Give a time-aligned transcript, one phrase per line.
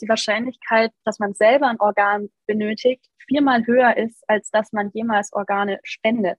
[0.00, 5.32] die Wahrscheinlichkeit, dass man selber ein Organ benötigt, viermal höher ist, als dass man jemals
[5.32, 6.38] Organe spendet.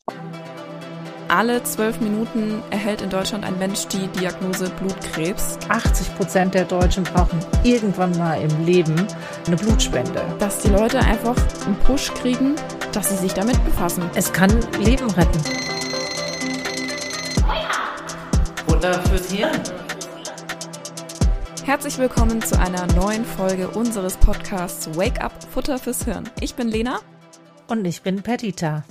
[1.29, 5.58] Alle zwölf Minuten erhält in Deutschland ein Mensch die Diagnose Blutkrebs.
[5.68, 9.08] 80 Prozent der Deutschen brauchen irgendwann mal im Leben
[9.47, 10.22] eine Blutspende.
[10.38, 11.35] Dass die Leute einfach
[11.65, 12.56] einen Push kriegen,
[12.92, 14.04] dass sie sich damit befassen.
[14.15, 15.40] Es kann Leben retten.
[18.67, 19.83] Futter fürs Hirn.
[21.66, 26.30] Herzlich willkommen zu einer neuen Folge unseres Podcasts Wake Up Futter fürs Hirn.
[26.41, 26.99] Ich bin Lena.
[27.70, 28.84] Und ich bin Petita.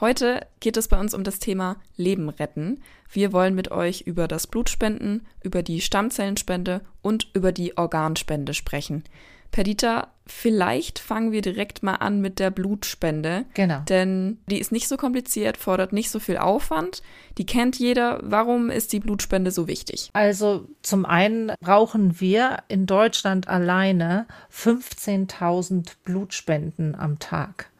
[0.00, 2.82] Heute geht es bei uns um das Thema Leben retten.
[3.08, 9.04] Wir wollen mit euch über das Blutspenden, über die Stammzellenspende und über die Organspende sprechen.
[9.50, 13.44] Perdita, vielleicht fangen wir direkt mal an mit der Blutspende.
[13.54, 13.80] Genau.
[13.88, 17.02] Denn die ist nicht so kompliziert, fordert nicht so viel Aufwand.
[17.38, 18.20] Die kennt jeder.
[18.22, 20.10] Warum ist die Blutspende so wichtig?
[20.12, 27.70] Also zum einen brauchen wir in Deutschland alleine 15.000 Blutspenden am Tag.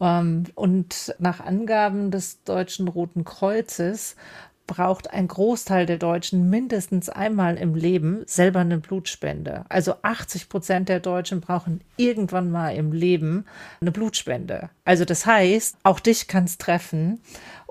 [0.00, 4.16] Ähm, und nach Angaben des Deutschen Roten Kreuzes
[4.68, 9.64] braucht ein Großteil der Deutschen mindestens einmal im Leben selber eine Blutspende.
[9.68, 13.46] Also 80 Prozent der Deutschen brauchen irgendwann mal im Leben
[13.80, 14.70] eine Blutspende.
[14.84, 17.20] Also das heißt, auch dich kann es treffen.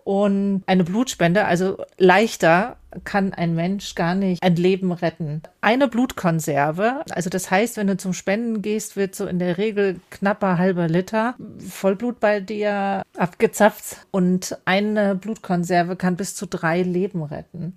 [0.08, 5.41] Und eine Blutspende, also leichter kann ein Mensch gar nicht ein Leben retten.
[5.59, 9.99] Eine Blutkonserve, also das heißt, wenn du zum Spenden gehst, wird so in der Regel
[10.09, 17.21] knapper halber Liter Vollblut bei dir abgezapft und eine Blutkonserve kann bis zu drei Leben
[17.23, 17.75] retten.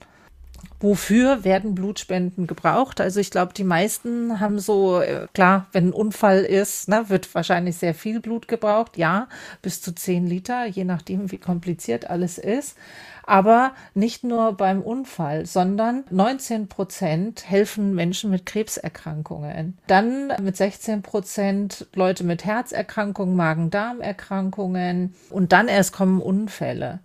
[0.81, 3.03] Wofür werden Blutspenden gebraucht?
[3.03, 7.33] Also ich glaube, die meisten haben so, äh, klar, wenn ein Unfall ist, ne, wird
[7.35, 8.97] wahrscheinlich sehr viel Blut gebraucht.
[8.97, 9.29] Ja,
[9.61, 12.79] bis zu zehn Liter, je nachdem, wie kompliziert alles ist.
[13.25, 19.77] Aber nicht nur beim Unfall, sondern 19 Prozent helfen Menschen mit Krebserkrankungen.
[19.87, 27.01] Dann mit 16 Prozent Leute mit Herzerkrankungen, Magen-Darm-Erkrankungen und dann erst kommen Unfälle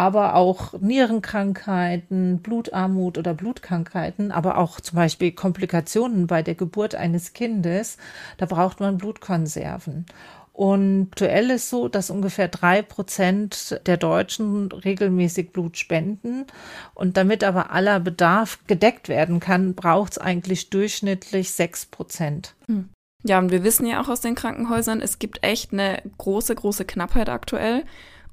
[0.00, 7.34] aber auch Nierenkrankheiten, Blutarmut oder Blutkrankheiten, aber auch zum Beispiel Komplikationen bei der Geburt eines
[7.34, 7.98] Kindes.
[8.38, 10.06] Da braucht man Blutkonserven.
[10.54, 16.46] Und aktuell ist so, dass ungefähr drei Prozent der Deutschen regelmäßig Blut spenden.
[16.94, 22.54] Und damit aber aller Bedarf gedeckt werden kann, braucht es eigentlich durchschnittlich sechs Prozent.
[22.68, 22.88] Hm.
[23.22, 26.86] Ja, und wir wissen ja auch aus den Krankenhäusern, es gibt echt eine große, große
[26.86, 27.84] Knappheit aktuell.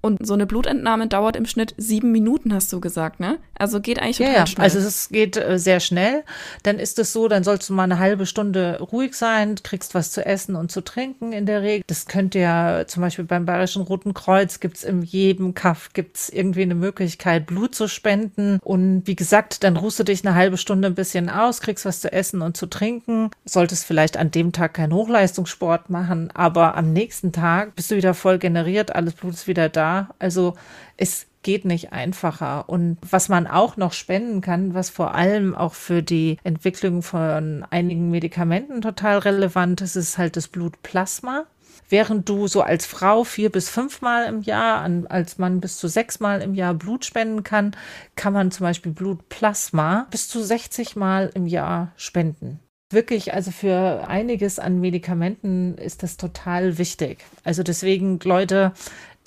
[0.01, 3.39] Und so eine Blutentnahme dauert im Schnitt sieben Minuten, hast du gesagt, ne?
[3.57, 4.47] Also geht eigentlich total ja, ja.
[4.47, 4.63] schnell.
[4.63, 6.23] Also es geht äh, sehr schnell.
[6.63, 10.11] Dann ist es so, dann sollst du mal eine halbe Stunde ruhig sein, kriegst was
[10.11, 11.83] zu essen und zu trinken in der Regel.
[11.87, 16.61] Das könnte ja zum Beispiel beim Bayerischen Roten Kreuz gibt's in jedem Kaff gibt's irgendwie
[16.61, 18.59] eine Möglichkeit, Blut zu spenden.
[18.63, 22.01] Und wie gesagt, dann ruhst du dich eine halbe Stunde ein bisschen aus, kriegst was
[22.01, 23.31] zu essen und zu trinken.
[23.45, 28.13] Solltest vielleicht an dem Tag keinen Hochleistungssport machen, aber am nächsten Tag bist du wieder
[28.13, 29.86] voll generiert, alles Blut ist wieder da
[30.19, 30.55] also
[30.97, 32.67] es geht nicht einfacher.
[32.67, 37.65] Und was man auch noch spenden kann, was vor allem auch für die Entwicklung von
[37.69, 41.45] einigen Medikamenten total relevant ist, ist halt das Blutplasma.
[41.89, 46.41] Während du so als Frau vier bis fünfmal im Jahr, als Mann bis zu sechsmal
[46.41, 47.77] im Jahr Blut spenden kann,
[48.17, 52.59] kann man zum Beispiel Blutplasma bis zu 60 Mal im Jahr spenden.
[52.89, 57.25] Wirklich, also für einiges an Medikamenten ist das total wichtig.
[57.43, 58.71] Also deswegen, Leute,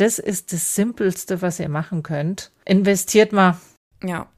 [0.01, 2.53] das ist das Simpelste, was ihr machen könnt.
[2.65, 3.59] Investiert mal.
[4.03, 4.29] Ja.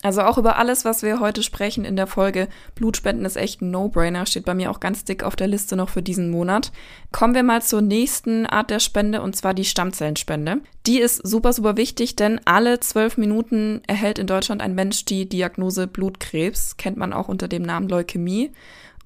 [0.00, 2.46] Also auch über alles, was wir heute sprechen in der Folge
[2.76, 5.88] Blutspenden ist echt ein No-Brainer, steht bei mir auch ganz dick auf der Liste noch
[5.88, 6.70] für diesen Monat.
[7.10, 10.58] Kommen wir mal zur nächsten Art der Spende und zwar die Stammzellenspende.
[10.86, 15.28] Die ist super, super wichtig, denn alle zwölf Minuten erhält in Deutschland ein Mensch die
[15.28, 18.52] Diagnose Blutkrebs, kennt man auch unter dem Namen Leukämie.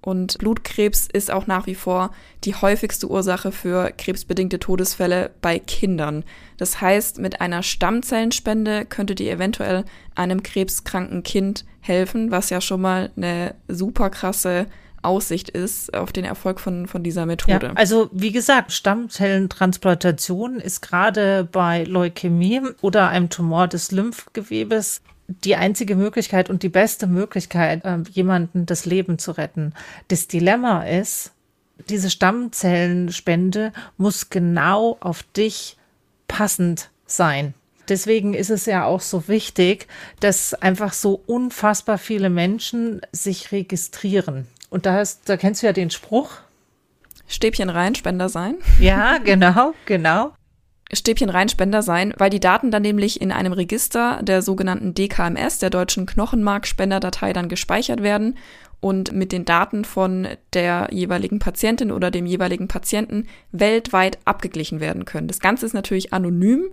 [0.02, 2.10] Und Blutkrebs ist auch nach wie vor
[2.44, 6.24] die häufigste Ursache für krebsbedingte Todesfälle bei Kindern.
[6.56, 9.84] Das heißt, mit einer Stammzellenspende könntet ihr eventuell
[10.16, 14.66] einem krebskranken Kind helfen, was ja schon mal eine super krasse
[15.02, 17.66] Aussicht ist auf den Erfolg von, von dieser Methode.
[17.66, 25.02] Ja, also wie gesagt, Stammzellentransplantation ist gerade bei Leukämie oder einem Tumor des Lymphgewebes
[25.44, 29.74] die einzige Möglichkeit und die beste Möglichkeit, äh, jemanden das Leben zu retten.
[30.08, 31.32] Das Dilemma ist,
[31.88, 35.76] diese Stammzellenspende muss genau auf dich
[36.28, 37.54] passend sein.
[37.88, 39.88] Deswegen ist es ja auch so wichtig,
[40.20, 44.46] dass einfach so unfassbar viele Menschen sich registrieren.
[44.70, 46.30] Und da, hast, da kennst du ja den Spruch.
[47.26, 48.56] Stäbchen rein, Spender sein.
[48.78, 50.32] Ja, genau, genau.
[50.94, 55.58] Stäbchen rein Spender sein, weil die Daten dann nämlich in einem Register der sogenannten DKMS,
[55.58, 58.36] der deutschen Knochenmarkspenderdatei, dann gespeichert werden.
[58.82, 65.04] Und mit den Daten von der jeweiligen Patientin oder dem jeweiligen Patienten weltweit abgeglichen werden
[65.04, 65.28] können.
[65.28, 66.64] Das Ganze ist natürlich anonym,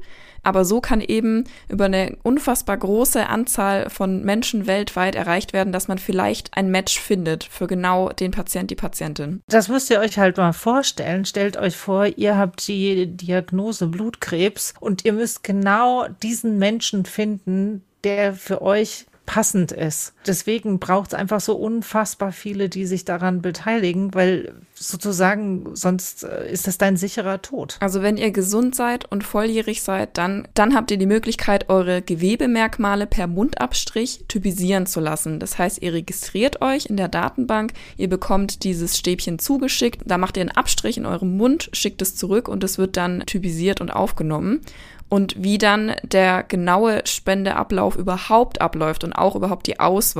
[0.41, 5.87] aber so kann eben über eine unfassbar große Anzahl von Menschen weltweit erreicht werden, dass
[5.87, 9.41] man vielleicht ein Match findet für genau den Patient, die Patientin.
[9.47, 11.25] Das müsst ihr euch halt mal vorstellen.
[11.25, 17.83] Stellt euch vor, ihr habt die Diagnose Blutkrebs und ihr müsst genau diesen Menschen finden,
[18.03, 20.15] der für euch passend ist.
[20.29, 26.51] Deswegen braucht es einfach so unfassbar viele, die sich daran beteiligen, weil sozusagen sonst äh,
[26.51, 27.77] ist das dein sicherer Tod.
[27.79, 32.03] Also wenn ihr gesund seid und volljährig seid, dann, dann habt ihr die Möglichkeit, eure
[32.03, 35.39] Gewebemerkmale per Mundabstrich typisieren zu lassen.
[35.39, 40.37] Das heißt, ihr registriert euch in der Datenbank, ihr bekommt dieses Stäbchen zugeschickt, da macht
[40.37, 43.89] ihr einen Abstrich in eurem Mund, schickt es zurück und es wird dann typisiert und
[43.89, 44.61] aufgenommen
[45.09, 50.18] und wie dann der genaue Spendeablauf überhaupt abläuft und auch überhaupt die Auswahl.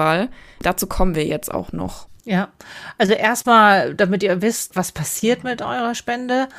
[0.61, 2.08] Dazu kommen wir jetzt auch noch.
[2.25, 2.49] Ja,
[2.97, 6.49] also erstmal, damit ihr wisst, was passiert mit eurer Spende.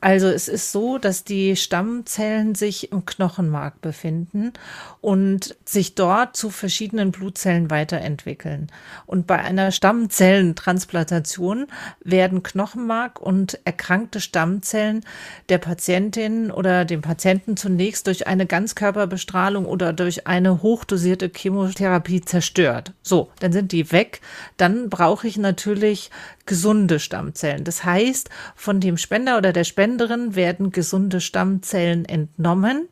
[0.00, 4.52] Also es ist so, dass die Stammzellen sich im Knochenmark befinden
[5.00, 8.68] und sich dort zu verschiedenen Blutzellen weiterentwickeln.
[9.06, 11.66] Und bei einer Stammzellentransplantation
[12.04, 15.04] werden Knochenmark und erkrankte Stammzellen
[15.48, 22.92] der Patientin oder dem Patienten zunächst durch eine Ganzkörperbestrahlung oder durch eine hochdosierte Chemotherapie zerstört.
[23.02, 24.20] So, dann sind die weg.
[24.58, 26.10] Dann brauche ich natürlich
[26.44, 27.64] gesunde Stammzellen.
[27.64, 32.88] Das heißt, von dem Spender oder der Spenderin werden gesunde Stammzellen entnommen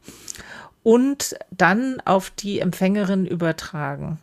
[0.82, 4.18] und dann auf die Empfängerin übertragen.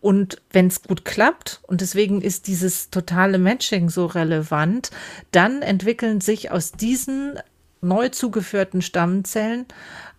[0.00, 4.90] Und wenn es gut klappt, und deswegen ist dieses totale Matching so relevant,
[5.30, 7.38] dann entwickeln sich aus diesen
[7.80, 9.64] neu zugeführten Stammzellen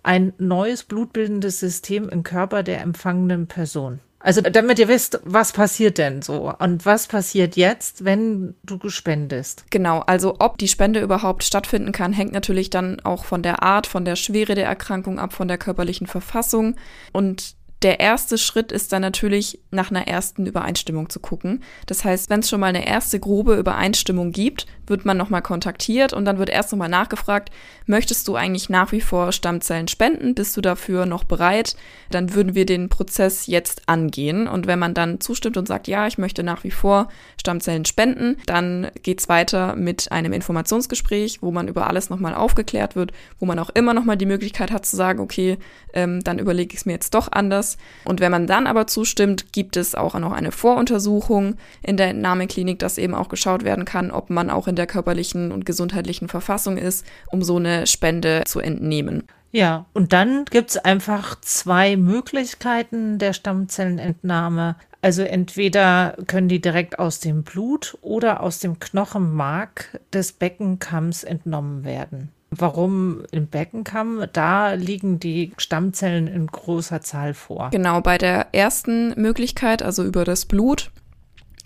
[0.03, 3.99] ein neues blutbildendes System im Körper der empfangenen Person.
[4.19, 9.65] Also damit ihr wisst, was passiert denn so und was passiert jetzt, wenn du spendest.
[9.69, 13.87] Genau, also ob die Spende überhaupt stattfinden kann, hängt natürlich dann auch von der Art,
[13.87, 16.75] von der Schwere der Erkrankung ab, von der körperlichen Verfassung.
[17.13, 21.63] Und der erste Schritt ist dann natürlich nach einer ersten Übereinstimmung zu gucken.
[21.85, 26.13] Das heißt, wenn es schon mal eine erste grobe Übereinstimmung gibt, wird man nochmal kontaktiert
[26.13, 27.49] und dann wird erst nochmal nachgefragt,
[27.85, 30.35] möchtest du eigentlich nach wie vor Stammzellen spenden?
[30.35, 31.75] Bist du dafür noch bereit?
[32.11, 34.47] Dann würden wir den Prozess jetzt angehen.
[34.47, 37.09] Und wenn man dann zustimmt und sagt, ja, ich möchte nach wie vor
[37.39, 43.11] Stammzellen spenden, dann geht's weiter mit einem Informationsgespräch, wo man über alles nochmal aufgeklärt wird,
[43.39, 45.57] wo man auch immer nochmal die Möglichkeit hat zu sagen, okay,
[45.93, 47.77] ähm, dann überlege ich es mir jetzt doch anders.
[48.05, 52.79] Und wenn man dann aber zustimmt, gibt es auch noch eine Voruntersuchung in der Entnahmeklinik,
[52.79, 56.77] dass eben auch geschaut werden kann, ob man auch in der körperlichen und gesundheitlichen Verfassung
[56.77, 59.23] ist, um so eine Spende zu entnehmen.
[59.51, 64.75] Ja, und dann gibt es einfach zwei Möglichkeiten der Stammzellenentnahme.
[65.01, 71.83] Also entweder können die direkt aus dem Blut oder aus dem Knochenmark des Beckenkamms entnommen
[71.83, 72.29] werden.
[72.51, 74.25] Warum im Beckenkamm?
[74.33, 77.69] Da liegen die Stammzellen in großer Zahl vor.
[77.71, 80.91] Genau, bei der ersten Möglichkeit, also über das Blut,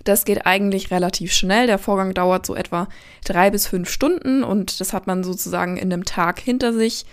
[0.03, 1.67] das geht eigentlich relativ schnell.
[1.67, 2.87] Der Vorgang dauert so etwa
[3.25, 7.05] drei bis fünf Stunden und das hat man sozusagen in einem Tag hinter sich.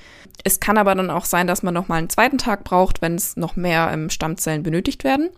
[0.45, 3.15] Es kann aber dann auch sein, dass man noch mal einen zweiten Tag braucht, wenn
[3.15, 5.31] es noch mehr ähm, Stammzellen benötigt werden.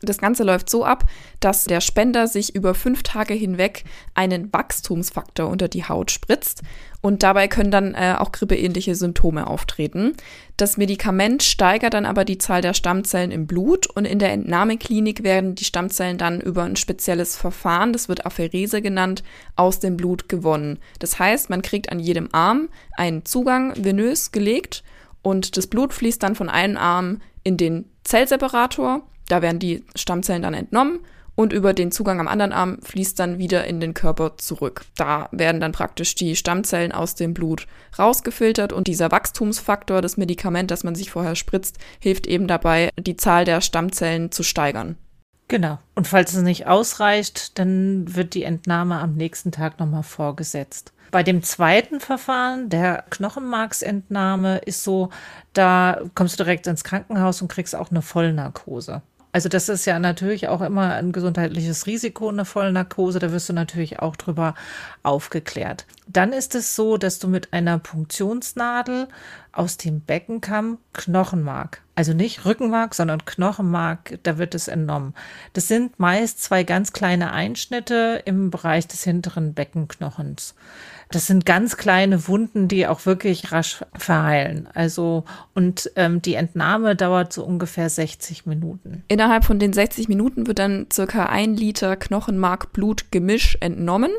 [0.00, 1.04] Das Ganze läuft so ab,
[1.40, 6.62] dass der Spender sich über fünf Tage hinweg einen Wachstumsfaktor unter die Haut spritzt
[7.00, 10.14] und dabei können dann äh, auch grippeähnliche Symptome auftreten.
[10.56, 15.22] Das Medikament steigert dann aber die Zahl der Stammzellen im Blut und in der Entnahmeklinik
[15.22, 19.22] werden die Stammzellen dann über ein spezielles Verfahren, das wird Apherese genannt,
[19.54, 20.78] aus dem Blut gewonnen.
[20.98, 24.82] Das heißt, man kriegt an jedem Arm einen Zugang venös gelegt
[25.22, 30.42] und das Blut fließt dann von einem Arm in den Zellseparator da werden die Stammzellen
[30.42, 31.00] dann entnommen
[31.38, 34.84] und über den Zugang am anderen Arm fließt dann wieder in den Körper zurück.
[34.96, 40.72] Da werden dann praktisch die Stammzellen aus dem Blut rausgefiltert und dieser Wachstumsfaktor, das Medikament,
[40.72, 44.96] das man sich vorher spritzt, hilft eben dabei, die Zahl der Stammzellen zu steigern.
[45.46, 45.78] Genau.
[45.94, 50.92] Und falls es nicht ausreicht, dann wird die Entnahme am nächsten Tag nochmal vorgesetzt.
[51.12, 55.10] Bei dem zweiten Verfahren, der Knochenmarksentnahme, ist so,
[55.52, 59.02] da kommst du direkt ins Krankenhaus und kriegst auch eine Vollnarkose.
[59.30, 63.18] Also das ist ja natürlich auch immer ein gesundheitliches Risiko, eine Vollnarkose.
[63.18, 64.54] Da wirst du natürlich auch drüber
[65.02, 65.86] aufgeklärt.
[66.06, 69.08] Dann ist es so, dass du mit einer Punktionsnadel
[69.52, 75.14] aus dem Beckenkamm Knochenmark Also nicht Rückenmark, sondern Knochenmark, da wird es entnommen.
[75.52, 80.54] Das sind meist zwei ganz kleine Einschnitte im Bereich des hinteren Beckenknochens.
[81.10, 84.68] Das sind ganz kleine Wunden, die auch wirklich rasch verheilen.
[84.74, 85.24] Also,
[85.54, 89.04] und ähm, die Entnahme dauert so ungefähr 60 Minuten.
[89.08, 94.10] Innerhalb von den 60 Minuten wird dann circa ein Liter Knochenmark-Blut-Gemisch entnommen.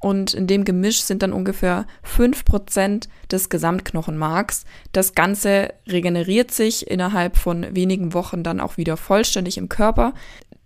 [0.00, 4.64] Und in dem Gemisch sind dann ungefähr 5% des Gesamtknochenmarks.
[4.90, 10.12] Das Ganze regeneriert sich innerhalb von wenigen Wochen dann auch wieder vollständig im Körper.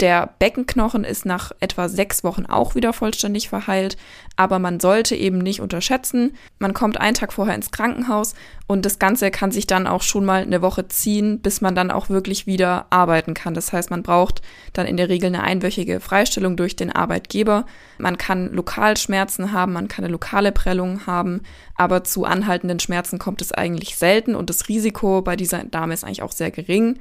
[0.00, 3.96] Der Beckenknochen ist nach etwa sechs Wochen auch wieder vollständig verheilt,
[4.36, 8.34] aber man sollte eben nicht unterschätzen, man kommt einen Tag vorher ins Krankenhaus
[8.66, 11.90] und das Ganze kann sich dann auch schon mal eine Woche ziehen, bis man dann
[11.90, 13.54] auch wirklich wieder arbeiten kann.
[13.54, 14.42] Das heißt, man braucht
[14.74, 17.64] dann in der Regel eine einwöchige Freistellung durch den Arbeitgeber.
[17.96, 21.40] Man kann Lokalschmerzen haben, man kann eine lokale Prellung haben,
[21.74, 26.04] aber zu anhaltenden Schmerzen kommt es eigentlich selten und das Risiko bei dieser Dame ist
[26.04, 26.98] eigentlich auch sehr gering.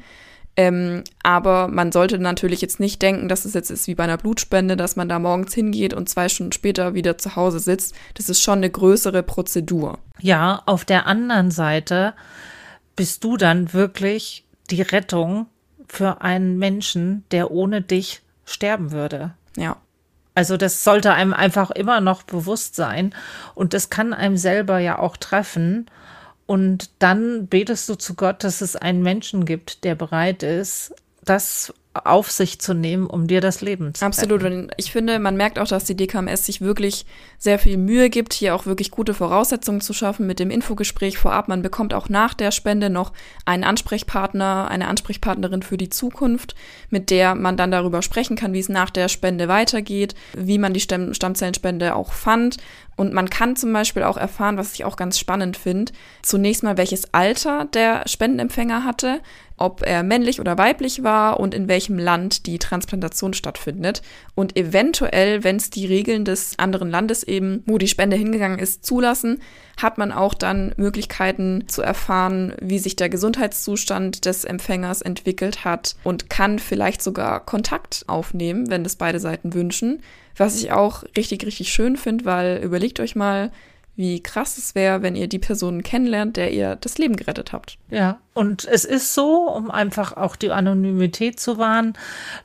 [0.58, 4.18] Ähm, aber man sollte natürlich jetzt nicht denken, dass es jetzt ist wie bei einer
[4.18, 7.94] Blutspende, dass man da morgens hingeht und zwei Stunden später wieder zu Hause sitzt.
[8.14, 10.00] Das ist schon eine größere Prozedur.
[10.20, 12.14] Ja, auf der anderen Seite
[12.96, 15.48] bist du dann wirklich die Rettung
[15.88, 19.34] für einen Menschen, der ohne dich sterben würde.
[19.58, 19.78] Ja.
[20.36, 23.14] Also das sollte einem einfach immer noch bewusst sein
[23.56, 25.86] und das kann einem selber ja auch treffen.
[26.46, 31.74] Und dann betest du zu Gott, dass es einen Menschen gibt, der bereit ist, das
[32.04, 34.44] auf sich zu nehmen, um dir das Leben zu Absolut.
[34.44, 37.06] Und ich finde, man merkt auch, dass die DKMS sich wirklich
[37.38, 41.48] sehr viel Mühe gibt, hier auch wirklich gute Voraussetzungen zu schaffen mit dem Infogespräch vorab.
[41.48, 43.14] Man bekommt auch nach der Spende noch
[43.46, 46.56] einen Ansprechpartner, eine Ansprechpartnerin für die Zukunft,
[46.90, 50.74] mit der man dann darüber sprechen kann, wie es nach der Spende weitergeht, wie man
[50.74, 52.58] die Stammzellenspende auch fand.
[52.98, 56.78] Und man kann zum Beispiel auch erfahren, was ich auch ganz spannend finde, zunächst mal,
[56.78, 59.20] welches Alter der Spendenempfänger hatte,
[59.58, 64.02] ob er männlich oder weiblich war und in welchem Land die Transplantation stattfindet.
[64.36, 68.86] Und eventuell, wenn es die Regeln des anderen Landes eben, wo die Spende hingegangen ist,
[68.86, 69.42] zulassen,
[69.78, 75.96] hat man auch dann Möglichkeiten zu erfahren, wie sich der Gesundheitszustand des Empfängers entwickelt hat
[76.04, 80.02] und kann vielleicht sogar Kontakt aufnehmen, wenn das beide Seiten wünschen.
[80.38, 83.52] Was ich auch richtig, richtig schön finde, weil überlegt euch mal,
[83.96, 87.78] wie krass es wäre, wenn ihr die Person kennenlernt, der ihr das Leben gerettet habt.
[87.90, 91.94] Ja, und es ist so, um einfach auch die Anonymität zu wahren,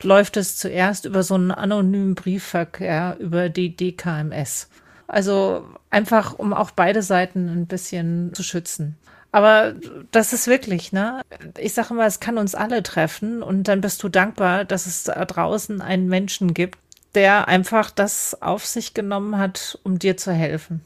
[0.01, 4.69] läuft es zuerst über so einen anonymen Briefverkehr über die DKMS.
[5.07, 8.97] Also einfach, um auch beide Seiten ein bisschen zu schützen.
[9.33, 9.75] Aber
[10.11, 11.21] das ist wirklich, ne?
[11.57, 15.03] Ich sage mal, es kann uns alle treffen und dann bist du dankbar, dass es
[15.03, 16.77] da draußen einen Menschen gibt,
[17.15, 20.81] der einfach das auf sich genommen hat, um dir zu helfen.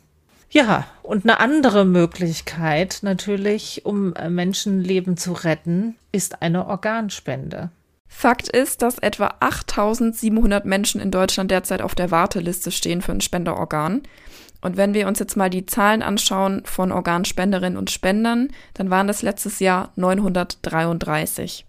[0.49, 7.71] Ja, und eine andere Möglichkeit natürlich, um äh, Menschenleben zu retten, ist eine Organspende.
[8.07, 13.21] Fakt ist, dass etwa 8700 Menschen in Deutschland derzeit auf der Warteliste stehen für ein
[13.21, 14.03] Spenderorgan.
[14.61, 19.07] Und wenn wir uns jetzt mal die Zahlen anschauen von Organspenderinnen und Spendern, dann waren
[19.07, 21.65] das letztes Jahr 933.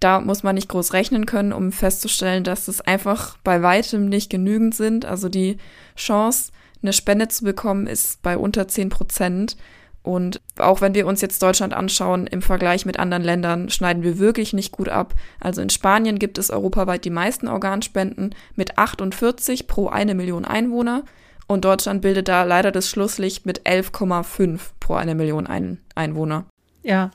[0.00, 4.28] Da muss man nicht groß rechnen können, um festzustellen, dass es einfach bei weitem nicht
[4.28, 5.06] genügend sind.
[5.06, 5.56] Also die
[5.96, 6.52] Chance,
[6.86, 9.56] eine Spende zu bekommen, ist bei unter 10 Prozent.
[10.02, 14.20] Und auch wenn wir uns jetzt Deutschland anschauen, im Vergleich mit anderen Ländern schneiden wir
[14.20, 15.14] wirklich nicht gut ab.
[15.40, 21.02] Also in Spanien gibt es europaweit die meisten Organspenden mit 48 pro eine Million Einwohner.
[21.48, 26.46] Und Deutschland bildet da leider das Schlusslicht mit 11,5 pro eine Million Ein Einwohner.
[26.84, 27.10] Ja,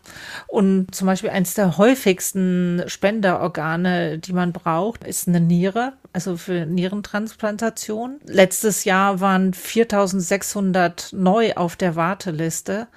[0.47, 6.65] und zum Beispiel eines der häufigsten Spenderorgane, die man braucht, ist eine Niere, also für
[6.65, 8.19] Nierentransplantation.
[8.25, 12.87] Letztes Jahr waren 4600 neu auf der Warteliste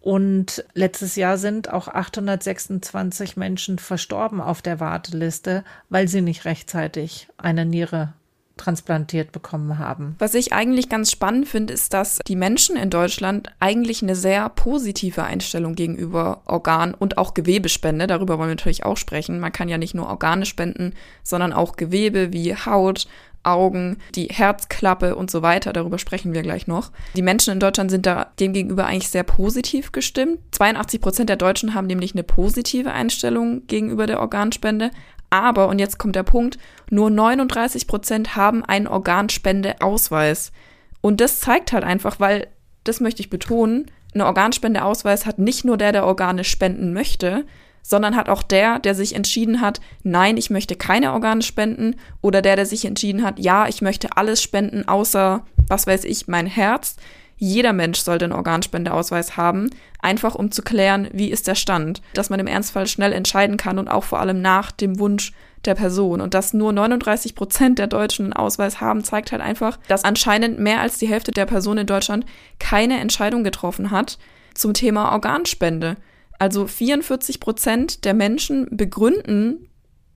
[0.00, 7.28] und letztes Jahr sind auch 826 Menschen verstorben auf der Warteliste, weil sie nicht rechtzeitig
[7.36, 8.14] eine Niere
[8.58, 10.16] transplantiert bekommen haben.
[10.18, 14.48] Was ich eigentlich ganz spannend finde, ist, dass die Menschen in Deutschland eigentlich eine sehr
[14.50, 19.40] positive Einstellung gegenüber Organ- und auch Gewebespende, darüber wollen wir natürlich auch sprechen.
[19.40, 23.06] Man kann ja nicht nur Organe spenden, sondern auch Gewebe wie Haut,
[23.42, 25.72] Augen, die Herzklappe und so weiter.
[25.72, 26.90] Darüber sprechen wir gleich noch.
[27.16, 30.40] Die Menschen in Deutschland sind da demgegenüber eigentlich sehr positiv gestimmt.
[30.52, 34.90] 82 Prozent der Deutschen haben nämlich eine positive Einstellung gegenüber der Organspende.
[35.30, 36.58] Aber, und jetzt kommt der Punkt,
[36.90, 40.52] nur 39 Prozent haben einen Organspendeausweis.
[41.00, 42.48] Und das zeigt halt einfach, weil,
[42.84, 47.44] das möchte ich betonen, ein Organspendeausweis hat nicht nur der, der Organe spenden möchte,
[47.82, 52.42] sondern hat auch der, der sich entschieden hat, nein, ich möchte keine Organe spenden, oder
[52.42, 56.46] der, der sich entschieden hat, ja, ich möchte alles spenden, außer, was weiß ich, mein
[56.46, 56.96] Herz.
[57.38, 62.30] Jeder Mensch sollte einen Organspendeausweis haben, einfach um zu klären, wie ist der Stand, dass
[62.30, 65.32] man im Ernstfall schnell entscheiden kann und auch vor allem nach dem Wunsch
[65.64, 66.20] der Person.
[66.20, 70.58] Und dass nur 39 Prozent der Deutschen einen Ausweis haben, zeigt halt einfach, dass anscheinend
[70.58, 72.26] mehr als die Hälfte der Personen in Deutschland
[72.58, 74.18] keine Entscheidung getroffen hat
[74.54, 75.96] zum Thema Organspende.
[76.38, 79.68] Also 44 Prozent der Menschen begründen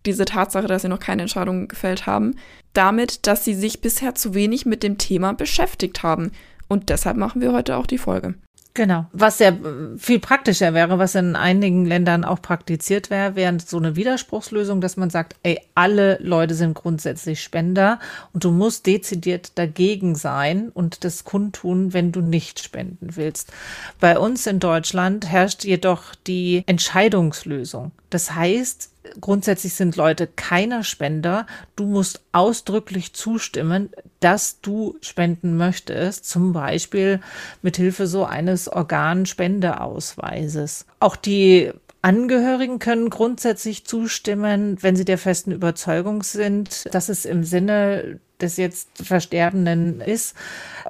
[0.07, 2.35] diese Tatsache, dass sie noch keine Entscheidung gefällt haben,
[2.73, 6.33] damit, dass sie sich bisher zu wenig mit dem Thema beschäftigt haben.
[6.73, 8.35] Und deshalb machen wir heute auch die Folge.
[8.73, 9.05] Genau.
[9.13, 9.53] Was ja
[9.99, 14.97] viel praktischer wäre, was in einigen Ländern auch praktiziert wäre, wäre so eine Widerspruchslösung, dass
[14.97, 18.01] man sagt, ey, alle Leute sind grundsätzlich Spender
[18.33, 23.53] und du musst dezidiert dagegen sein und das kundtun, wenn du nicht spenden willst.
[24.01, 27.93] Bei uns in Deutschland herrscht jedoch die Entscheidungslösung.
[28.09, 31.47] Das heißt, grundsätzlich sind Leute keiner Spender.
[31.77, 33.91] Du musst ausdrücklich zustimmen,
[34.21, 37.21] dass du spenden möchtest, zum Beispiel
[37.63, 40.87] mit Hilfe so eines Organspendeausweises.
[41.01, 47.45] Auch die Angehörigen können grundsätzlich zustimmen, wenn sie der festen Überzeugung sind, dass es im
[47.45, 50.37] Sinne des jetzt Versterbenden ist,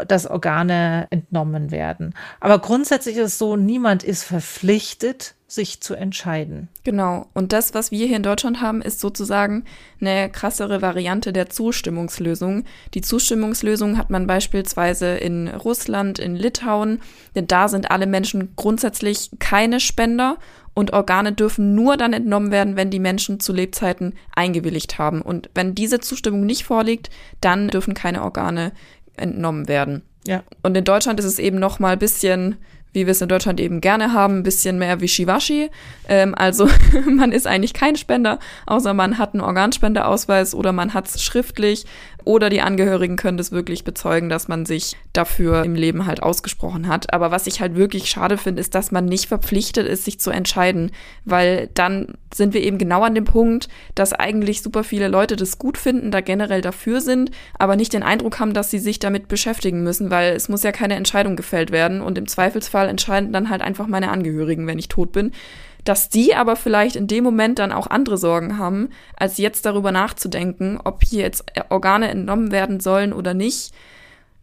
[0.08, 2.14] dass Organe entnommen werden.
[2.40, 6.68] Aber grundsätzlich ist es so, niemand ist verpflichtet, sich zu entscheiden.
[6.82, 7.26] Genau.
[7.34, 9.64] Und das, was wir hier in Deutschland haben, ist sozusagen
[10.00, 12.64] eine krassere Variante der Zustimmungslösung.
[12.94, 17.02] Die Zustimmungslösung hat man beispielsweise in Russland, in Litauen,
[17.34, 20.38] denn da sind alle Menschen grundsätzlich keine Spender
[20.74, 25.22] und Organe dürfen nur dann entnommen werden, wenn die Menschen zu Lebzeiten eingewilligt haben.
[25.22, 27.10] Und wenn diese Zustimmung nicht vorliegt,
[27.40, 28.72] dann dürfen keine Organe
[29.16, 30.02] entnommen werden.
[30.26, 30.42] Ja.
[30.62, 32.56] Und in Deutschland ist es eben noch mal ein bisschen
[32.92, 35.70] wie wir es in Deutschland eben gerne haben, ein bisschen mehr Wischiwaschi.
[36.08, 36.68] Ähm, also
[37.10, 41.86] man ist eigentlich kein Spender, außer man hat einen Organspendeausweis oder man hat es schriftlich
[42.24, 46.88] oder die Angehörigen können das wirklich bezeugen, dass man sich dafür im Leben halt ausgesprochen
[46.88, 47.12] hat.
[47.12, 50.30] Aber was ich halt wirklich schade finde, ist, dass man nicht verpflichtet ist, sich zu
[50.30, 50.90] entscheiden,
[51.24, 55.58] weil dann sind wir eben genau an dem Punkt, dass eigentlich super viele Leute das
[55.58, 59.28] gut finden, da generell dafür sind, aber nicht den Eindruck haben, dass sie sich damit
[59.28, 63.50] beschäftigen müssen, weil es muss ja keine Entscheidung gefällt werden und im Zweifelsfall entscheiden dann
[63.50, 65.32] halt einfach meine Angehörigen, wenn ich tot bin
[65.84, 69.92] dass die aber vielleicht in dem Moment dann auch andere Sorgen haben, als jetzt darüber
[69.92, 73.72] nachzudenken, ob hier jetzt Organe entnommen werden sollen oder nicht.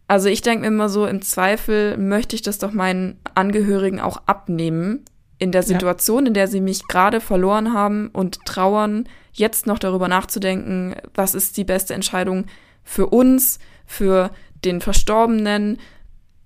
[0.06, 4.22] Also ich denke mir immer so, im Zweifel möchte ich das doch meinen Angehörigen auch
[4.26, 5.04] abnehmen,
[5.38, 6.28] in der Situation, ja.
[6.28, 11.56] in der sie mich gerade verloren haben und trauern, jetzt noch darüber nachzudenken, was ist
[11.56, 12.44] die beste Entscheidung
[12.84, 14.30] für uns, für
[14.64, 15.78] den Verstorbenen,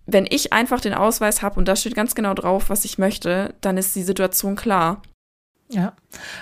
[0.06, 3.54] wenn ich einfach den Ausweis habe und da steht ganz genau drauf, was ich möchte,
[3.60, 5.02] dann ist die Situation klar.
[5.68, 5.94] Ja,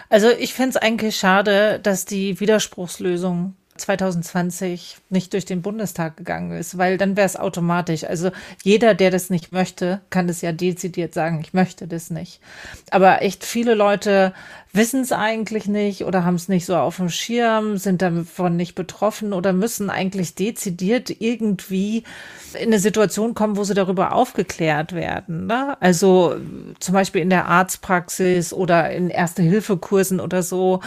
[0.09, 6.53] also ich finde es eigentlich schade, dass die Widerspruchslösung 2020 nicht durch den Bundestag gegangen
[6.53, 8.05] ist, weil dann wäre es automatisch.
[8.05, 8.31] Also
[8.63, 12.41] jeder, der das nicht möchte, kann es ja dezidiert sagen, ich möchte das nicht.
[12.91, 14.35] Aber echt viele Leute
[14.75, 18.75] wissen es eigentlich nicht oder haben es nicht so auf dem Schirm, sind davon nicht
[18.75, 22.05] betroffen oder müssen eigentlich dezidiert irgendwie
[22.55, 25.47] in eine Situation kommen, wo sie darüber aufgeklärt werden.
[25.47, 25.77] Ne?
[25.81, 26.37] Also
[26.81, 30.81] zum Beispiel in der Arztpraxis oder in Erste-Hilfe-Kursen oder so.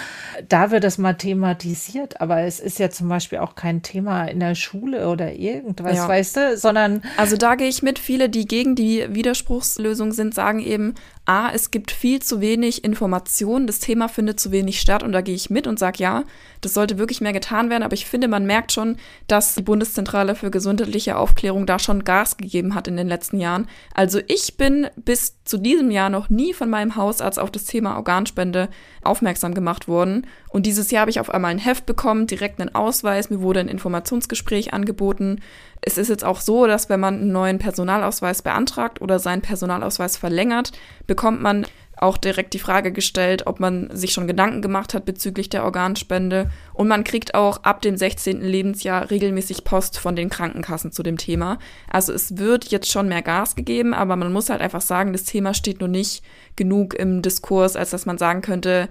[0.50, 4.40] Da wird das mal thematisiert, aber es ist ja zum Beispiel auch kein Thema in
[4.40, 6.08] der Schule oder irgendwas, ja.
[6.08, 7.02] weißt du, sondern.
[7.18, 8.00] Also da gehe ich mit.
[8.00, 13.66] Viele, die gegen die Widerspruchslösung sind, sagen eben, A, es gibt viel zu wenig Informationen,
[13.66, 16.24] das Thema findet zu wenig statt und da gehe ich mit und sage, ja,
[16.62, 20.36] das sollte wirklich mehr getan werden, aber ich finde, man merkt schon, dass die Bundeszentrale
[20.36, 23.68] für gesundheitliche Aufklärung da schon Gas gegeben hat in den letzten Jahren.
[23.94, 27.96] Also ich bin bis zu diesem Jahr noch nie von meinem Hausarzt auf das Thema
[27.96, 28.70] Organspende
[29.04, 32.74] aufmerksam gemacht worden und dieses Jahr habe ich auf einmal ein Heft bekommen, direkt einen
[32.74, 35.42] Ausweis, mir wurde ein Informationsgespräch angeboten.
[35.88, 40.18] Es ist jetzt auch so, dass wenn man einen neuen Personalausweis beantragt oder seinen Personalausweis
[40.18, 40.72] verlängert,
[41.06, 41.68] bekommt man
[41.98, 46.50] auch direkt die Frage gestellt, ob man sich schon Gedanken gemacht hat bezüglich der Organspende.
[46.74, 48.42] Und man kriegt auch ab dem 16.
[48.42, 51.60] Lebensjahr regelmäßig Post von den Krankenkassen zu dem Thema.
[51.90, 55.24] Also es wird jetzt schon mehr Gas gegeben, aber man muss halt einfach sagen, das
[55.24, 56.24] Thema steht noch nicht
[56.56, 58.90] genug im Diskurs, als dass man sagen könnte,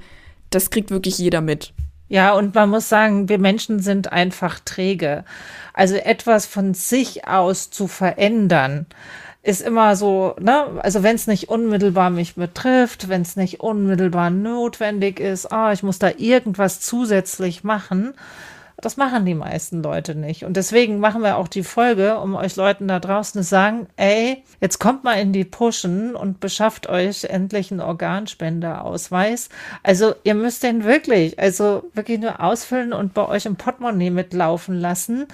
[0.51, 1.75] das kriegt wirklich jeder mit.
[2.09, 5.25] Ja, und man muss sagen, wir Menschen sind einfach träge.
[5.73, 8.87] Also etwas von sich aus zu verändern,
[9.43, 14.31] ist immer so, ne, also wenn es nicht unmittelbar mich betrifft, wenn es nicht unmittelbar
[14.31, 18.15] notwendig ist, ah, ich muss da irgendwas zusätzlich machen,
[18.77, 20.45] das machen die meisten Leute nicht.
[20.45, 24.43] Und deswegen machen wir auch die Folge, um euch Leuten da draußen zu sagen, ey,
[24.61, 29.49] jetzt kommt mal in die Pushen und beschafft euch endlich einen Organspendeausweis.
[29.83, 34.81] Also ihr müsst den wirklich, also wirklich nur ausfüllen und bei euch im Portemonnaie mitlaufen
[34.81, 35.27] lassen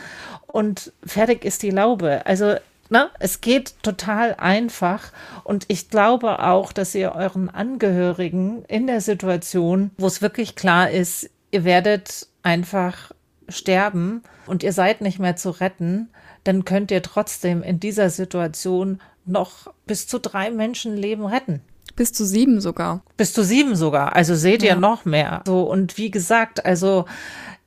[0.46, 2.26] und fertig ist die Laube.
[2.26, 2.56] Also
[2.92, 3.08] Ne?
[3.20, 5.12] Es geht total einfach
[5.44, 10.90] und ich glaube auch, dass ihr euren Angehörigen in der Situation, wo es wirklich klar
[10.90, 13.12] ist, ihr werdet einfach
[13.50, 16.08] sterben und ihr seid nicht mehr zu retten,
[16.44, 21.60] dann könnt ihr trotzdem in dieser Situation noch bis zu drei Menschenleben retten.
[21.96, 23.02] Bis zu sieben sogar.
[23.16, 24.16] Bis zu sieben sogar.
[24.16, 24.76] Also seht ihr Ja.
[24.76, 25.42] noch mehr.
[25.46, 27.04] So, und wie gesagt, also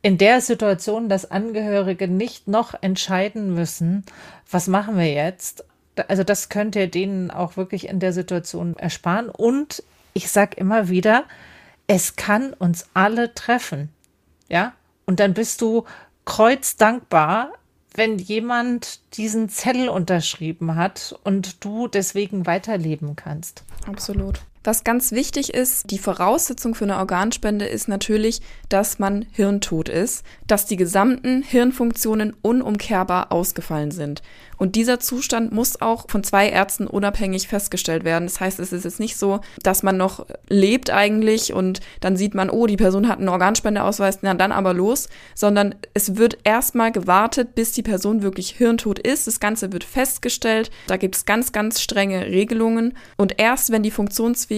[0.02, 4.04] in der Situation, dass Angehörige nicht noch entscheiden müssen,
[4.50, 5.66] was machen wir jetzt?
[6.08, 9.30] Also das könnt ihr denen auch wirklich in der Situation ersparen.
[9.30, 11.26] Und ich sag immer wieder,
[11.88, 13.90] es kann uns alle treffen.
[14.50, 14.74] Ja?
[15.06, 15.86] Und dann bist du
[16.26, 17.52] kreuzdankbar,
[17.94, 23.64] wenn jemand diesen Zettel unterschrieben hat und du deswegen weiterleben kannst.
[23.86, 24.42] Absolut.
[24.66, 30.24] Was ganz wichtig ist, die Voraussetzung für eine Organspende ist natürlich, dass man hirntot ist,
[30.48, 34.22] dass die gesamten Hirnfunktionen unumkehrbar ausgefallen sind.
[34.56, 38.26] Und dieser Zustand muss auch von zwei Ärzten unabhängig festgestellt werden.
[38.26, 42.34] Das heißt, es ist jetzt nicht so, dass man noch lebt eigentlich und dann sieht
[42.34, 46.94] man, oh, die Person hat einen Organspendeausweis, na dann aber los, sondern es wird erstmal
[46.94, 49.28] gewartet, bis die Person wirklich hirntot ist.
[49.28, 50.72] Das Ganze wird festgestellt.
[50.88, 52.94] Da gibt es ganz, ganz strenge Regelungen.
[53.18, 54.53] Und erst wenn die Funktionsfähigkeit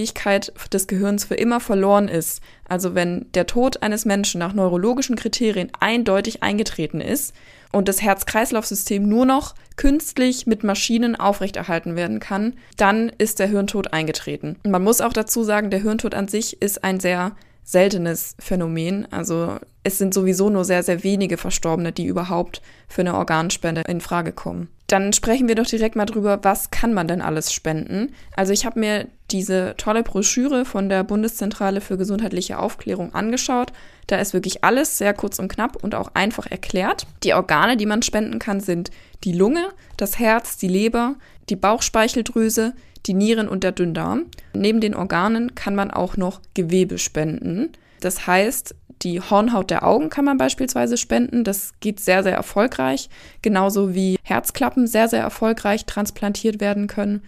[0.73, 5.71] des Gehirns für immer verloren ist, also wenn der Tod eines Menschen nach neurologischen Kriterien
[5.79, 7.33] eindeutig eingetreten ist
[7.71, 13.93] und das Herz-Kreislauf-System nur noch künstlich mit Maschinen aufrechterhalten werden kann, dann ist der Hirntod
[13.93, 14.57] eingetreten.
[14.65, 19.07] Man muss auch dazu sagen, der Hirntod an sich ist ein sehr seltenes Phänomen.
[19.11, 24.01] Also es sind sowieso nur sehr, sehr wenige Verstorbene, die überhaupt für eine Organspende in
[24.01, 24.67] Frage kommen.
[24.87, 28.11] Dann sprechen wir doch direkt mal drüber, was kann man denn alles spenden?
[28.35, 33.73] Also ich habe mir diese tolle Broschüre von der Bundeszentrale für gesundheitliche Aufklärung angeschaut.
[34.07, 37.05] Da ist wirklich alles sehr kurz und knapp und auch einfach erklärt.
[37.23, 38.89] Die Organe, die man spenden kann, sind
[39.23, 39.67] die Lunge,
[39.97, 41.13] das Herz, die Leber,
[41.49, 42.73] die Bauchspeicheldrüse,
[43.05, 44.25] die Nieren und der Dünndarm.
[44.55, 47.73] Neben den Organen kann man auch noch Gewebe spenden.
[48.01, 51.43] Das heißt, die Hornhaut der Augen kann man beispielsweise spenden.
[51.43, 53.09] Das geht sehr, sehr erfolgreich.
[53.41, 57.23] Genauso wie Herzklappen sehr, sehr erfolgreich transplantiert werden können.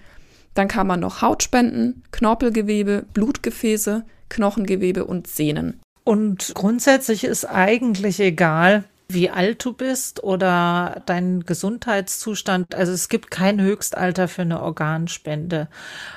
[0.53, 5.79] Dann kann man noch Haut spenden, Knorpelgewebe, Blutgefäße, Knochengewebe und Sehnen.
[6.03, 12.75] Und grundsätzlich ist eigentlich egal, wie alt du bist oder dein Gesundheitszustand.
[12.75, 15.67] Also es gibt kein Höchstalter für eine Organspende.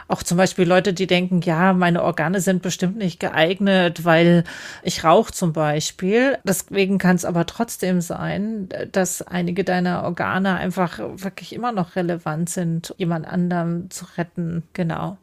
[0.08, 4.44] Auch zum Beispiel Leute, die denken, ja, meine Organe sind bestimmt nicht geeignet, weil
[4.82, 6.38] ich rauche zum Beispiel.
[6.44, 12.50] Deswegen kann es aber trotzdem sein, dass einige deiner Organe einfach wirklich immer noch relevant
[12.50, 14.64] sind, jemand anderem zu retten.
[14.72, 15.16] Genau.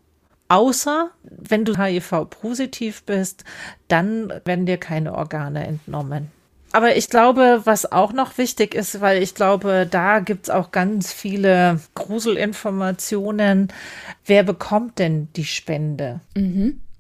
[0.50, 3.44] Außer wenn du HIV-positiv bist,
[3.90, 6.32] dann werden dir keine Organe entnommen.
[6.72, 11.14] Aber ich glaube, was auch noch wichtig ist, weil ich glaube, da gibt's auch ganz
[11.14, 13.70] viele Gruselinformationen.
[14.26, 16.20] Wer bekommt denn die Spende?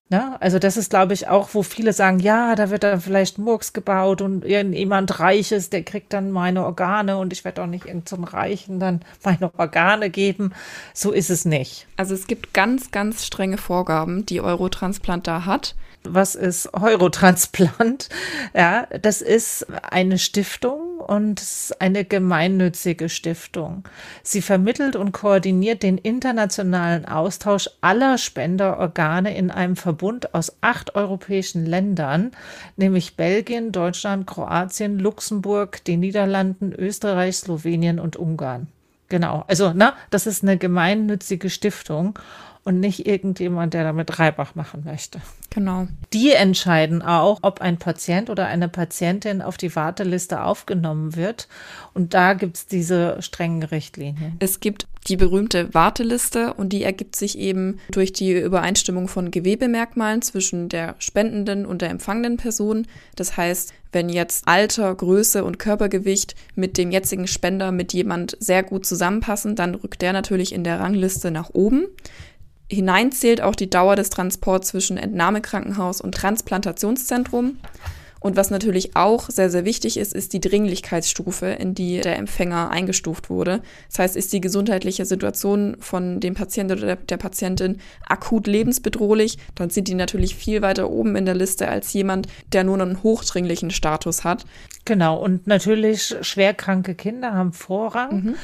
[0.09, 0.41] Ne?
[0.41, 3.73] Also das ist, glaube ich, auch, wo viele sagen, ja, da wird dann vielleicht Murks
[3.73, 8.23] gebaut und irgendjemand Reiches, der kriegt dann meine Organe und ich werde auch nicht irgendeinem
[8.23, 10.53] Reichen dann meine Organe geben.
[10.93, 11.87] So ist es nicht.
[11.97, 15.75] Also es gibt ganz, ganz strenge Vorgaben, die Eurotransplant da hat.
[16.09, 18.09] Was ist Eurotransplant?
[18.53, 21.41] Ja, das ist eine Stiftung und
[21.79, 23.83] eine gemeinnützige Stiftung.
[24.23, 31.65] Sie vermittelt und koordiniert den internationalen Austausch aller Spenderorgane in einem Verbund aus acht europäischen
[31.65, 32.31] Ländern,
[32.75, 38.67] nämlich Belgien, Deutschland, Kroatien, Luxemburg, den Niederlanden, Österreich, Slowenien und Ungarn.
[39.09, 42.19] Genau, also na, das ist eine gemeinnützige Stiftung
[42.67, 45.21] und nicht irgendjemand, der damit Reibach machen möchte.
[45.51, 45.87] Genau.
[46.11, 51.47] Die entscheiden auch, ob ein Patient oder eine Patientin auf die Warteliste aufgenommen wird.
[51.93, 54.35] Und da gibt's diese strengen Richtlinien.
[54.39, 60.21] Es gibt die berühmte Warteliste und die ergibt sich eben durch die Übereinstimmung von Gewebemerkmalen
[60.21, 62.85] zwischen der spendenden und der empfangenden Person.
[63.15, 68.61] Das heißt, wenn jetzt Alter, Größe und Körpergewicht mit dem jetzigen Spender mit jemand sehr
[68.61, 71.85] gut zusammenpassen, dann rückt der natürlich in der Rangliste nach oben.
[72.69, 77.57] Hinein zählt auch die Dauer des Transports zwischen Entnahmekrankenhaus und Transplantationszentrum.
[78.19, 82.69] Und was natürlich auch sehr, sehr wichtig ist, ist die Dringlichkeitsstufe, in die der Empfänger
[82.71, 83.61] eingestuft wurde.
[83.89, 87.77] Das heißt, ist die gesundheitliche Situation von dem Patienten oder der, Patientin
[88.07, 92.63] akut lebensbedrohlich, dann sind die natürlich viel weiter oben in der Liste als jemand, der
[92.63, 94.45] nur einen hochdringlichen Status hat.
[94.87, 98.23] Genau, und natürlich schwerkranke Kinder haben Vorrang.
[98.23, 98.35] Mhm.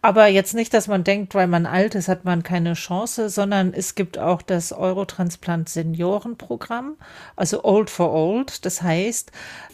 [0.00, 3.74] Aber jetzt nicht, dass man denkt, weil man alt ist, hat man keine Chance, sondern
[3.74, 6.94] es gibt auch das Eurotransplant Seniorenprogramm,
[7.34, 8.64] also Old for Old.
[8.64, 9.32] Das heißt,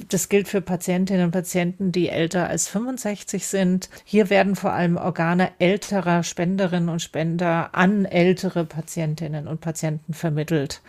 [0.08, 3.90] das gilt für Patientinnen und Patienten, die älter als 65 sind.
[4.06, 10.80] Hier werden vor allem Organe älterer Spenderinnen und Spender an ältere Patientinnen und Patienten vermittelt.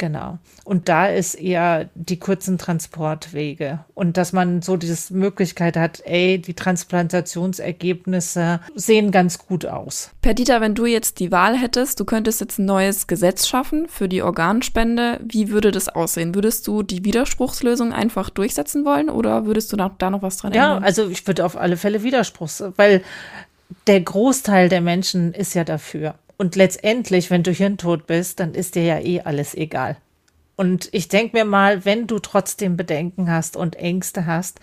[0.00, 0.38] Genau.
[0.64, 6.38] Und da ist eher die kurzen Transportwege und dass man so diese Möglichkeit hat, ey,
[6.38, 10.10] die Transplantationsergebnisse sehen ganz gut aus.
[10.22, 14.08] Perdita, wenn du jetzt die Wahl hättest, du könntest jetzt ein neues Gesetz schaffen für
[14.08, 16.34] die Organspende, wie würde das aussehen?
[16.34, 20.80] Würdest du die Widerspruchslösung einfach durchsetzen wollen oder würdest du da, noch was dran ändern?
[20.80, 23.02] Ja, also ich würde auf alle Fälle Widerspruchs, weil
[23.86, 26.14] der Großteil der Menschen ist ja dafür.
[26.40, 29.98] Und letztendlich, wenn du hirntot bist, dann ist dir ja eh alles egal.
[30.56, 34.58] Und ich denke mir mal, wenn du trotzdem Bedenken hast und Ängste hast,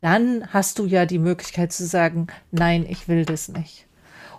[0.00, 3.86] dann hast du ja die Möglichkeit zu sagen, nein, ich will das nicht.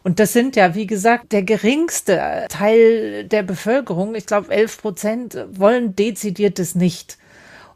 [0.03, 4.13] Und das sind ja, wie gesagt, der geringste Teil der Bevölkerung.
[4.13, 7.17] Ich glaube, 11 Prozent wollen dezidiert es nicht.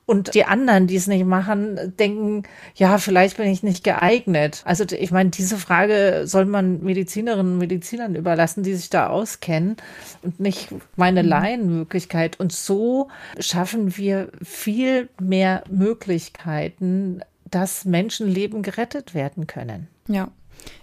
[0.08, 2.44] Und die anderen, die es nicht machen, denken,
[2.76, 4.62] ja, vielleicht bin ich nicht geeignet.
[4.64, 9.76] Also ich meine, diese Frage soll man Medizinerinnen und Medizinern überlassen, die sich da auskennen
[10.22, 11.30] und nicht meine mhm.
[11.30, 12.40] Laienmöglichkeit.
[12.40, 19.90] Und so schaffen wir viel mehr Möglichkeiten, dass Menschenleben gerettet werden können.
[20.08, 20.30] Ja.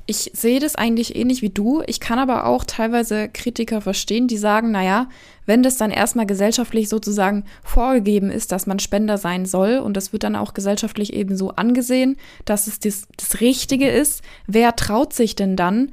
[0.06, 1.82] Ich sehe das eigentlich ähnlich wie du.
[1.86, 5.08] Ich kann aber auch teilweise Kritiker verstehen, die sagen, naja,
[5.46, 10.12] wenn das dann erstmal gesellschaftlich sozusagen vorgegeben ist, dass man Spender sein soll und das
[10.12, 15.12] wird dann auch gesellschaftlich eben so angesehen, dass es das, das Richtige ist, wer traut
[15.12, 15.92] sich denn dann,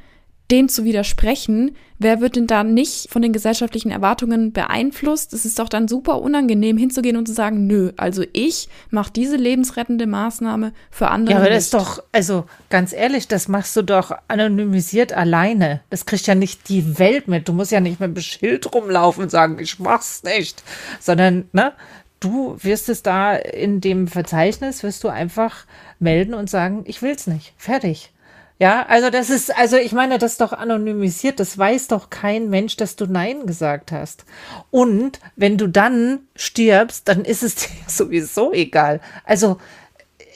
[0.52, 5.34] dem zu widersprechen, wer wird denn da nicht von den gesellschaftlichen Erwartungen beeinflusst?
[5.34, 9.38] Es ist doch dann super unangenehm hinzugehen und zu sagen, nö, also ich mache diese
[9.38, 11.36] lebensrettende Maßnahme für andere.
[11.36, 15.82] Ja, aber das ist doch, also ganz ehrlich, das machst du doch anonymisiert alleine.
[15.90, 17.48] Das kriegt ja nicht die Welt mit.
[17.48, 20.64] Du musst ja nicht mit einem Schild rumlaufen und sagen, ich mach's nicht,
[21.00, 21.74] sondern, ne?
[22.20, 25.66] Du wirst es da in dem Verzeichnis, wirst du einfach
[25.98, 27.54] melden und sagen, ich will's nicht.
[27.58, 28.12] Fertig.
[28.62, 32.48] Ja, also das ist, also ich meine, das ist doch anonymisiert, das weiß doch kein
[32.52, 34.24] Mensch, dass du Nein gesagt hast.
[34.70, 39.02] Und wenn du dann stirbst, dann ist es dir sowieso egal.
[39.26, 39.58] Also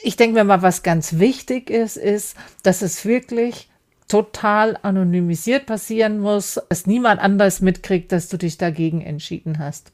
[0.02, 3.68] ich denke mir mal, was ganz wichtig ist, ist, dass es wirklich
[4.08, 9.92] total anonymisiert passieren muss, dass niemand anders mitkriegt, dass du dich dagegen entschieden hast.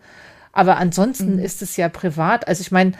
[0.53, 1.45] Aber ansonsten mhm.
[1.45, 2.49] ist es ja privat.
[2.49, 2.92] Also ich meine,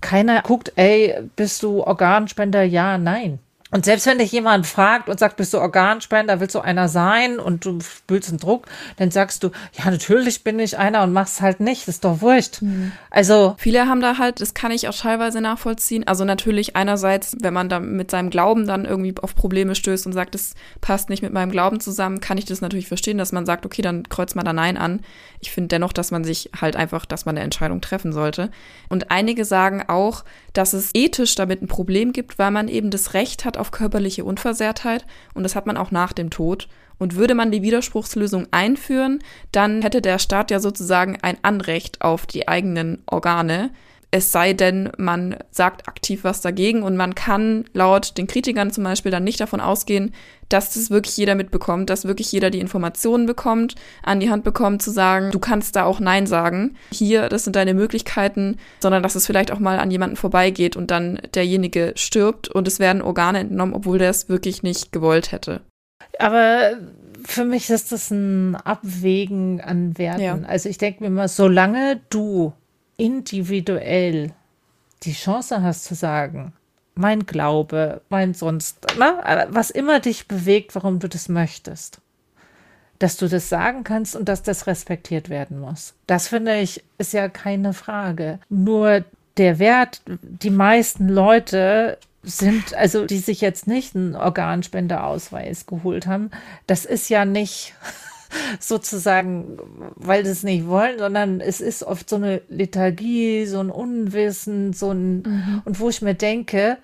[0.00, 2.62] keiner guckt, ey, bist du Organspender?
[2.62, 3.40] Ja, nein.
[3.70, 7.38] Und selbst wenn dich jemand fragt und sagt, bist du Organspender, willst du einer sein
[7.38, 11.40] und du spülst einen Druck, dann sagst du, ja, natürlich bin ich einer und mach's
[11.40, 12.62] halt nicht, das ist doch wurscht.
[12.62, 12.92] Mhm.
[13.10, 13.54] Also.
[13.58, 16.06] Viele haben da halt, das kann ich auch teilweise nachvollziehen.
[16.06, 20.12] Also natürlich einerseits, wenn man da mit seinem Glauben dann irgendwie auf Probleme stößt und
[20.12, 23.46] sagt, es passt nicht mit meinem Glauben zusammen, kann ich das natürlich verstehen, dass man
[23.46, 25.00] sagt, okay, dann kreuzt man da Nein an.
[25.40, 28.50] Ich finde dennoch, dass man sich halt einfach, dass man eine Entscheidung treffen sollte.
[28.88, 33.14] Und einige sagen auch, dass es ethisch damit ein Problem gibt, weil man eben das
[33.14, 36.68] Recht hat auf körperliche Unversehrtheit und das hat man auch nach dem Tod.
[36.98, 39.20] Und würde man die Widerspruchslösung einführen,
[39.52, 43.70] dann hätte der Staat ja sozusagen ein Anrecht auf die eigenen Organe.
[44.12, 48.82] Es sei denn, man sagt aktiv was dagegen und man kann laut den Kritikern zum
[48.82, 50.12] Beispiel dann nicht davon ausgehen,
[50.48, 54.82] dass das wirklich jeder mitbekommt, dass wirklich jeder die Informationen bekommt, an die Hand bekommt,
[54.82, 56.76] zu sagen, du kannst da auch Nein sagen.
[56.92, 60.90] Hier, das sind deine Möglichkeiten, sondern dass es vielleicht auch mal an jemanden vorbeigeht und
[60.90, 65.60] dann derjenige stirbt und es werden Organe entnommen, obwohl der es wirklich nicht gewollt hätte.
[66.18, 66.72] Aber
[67.24, 70.20] für mich ist das ein Abwägen an Werten.
[70.20, 70.38] Ja.
[70.46, 72.52] Also ich denke mir mal, solange du
[73.00, 74.32] individuell
[75.02, 76.52] die Chance hast zu sagen,
[76.94, 82.00] mein Glaube, mein sonst, na, was immer dich bewegt, warum du das möchtest,
[82.98, 85.94] dass du das sagen kannst und dass das respektiert werden muss.
[86.06, 88.38] Das finde ich ist ja keine Frage.
[88.50, 89.04] Nur
[89.38, 96.30] der Wert, die meisten Leute sind, also die sich jetzt nicht einen Organspendeausweis geholt haben,
[96.66, 97.74] das ist ja nicht
[98.60, 99.58] sozusagen,
[99.96, 104.72] weil sie es nicht wollen, sondern es ist oft so eine Lethargie, so ein Unwissen,
[104.72, 105.62] so ein, mhm.
[105.64, 106.78] und wo ich mir denke,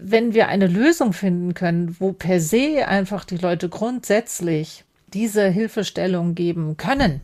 [0.00, 6.34] wenn wir eine Lösung finden können, wo per se einfach die Leute grundsätzlich diese Hilfestellung
[6.34, 7.20] geben können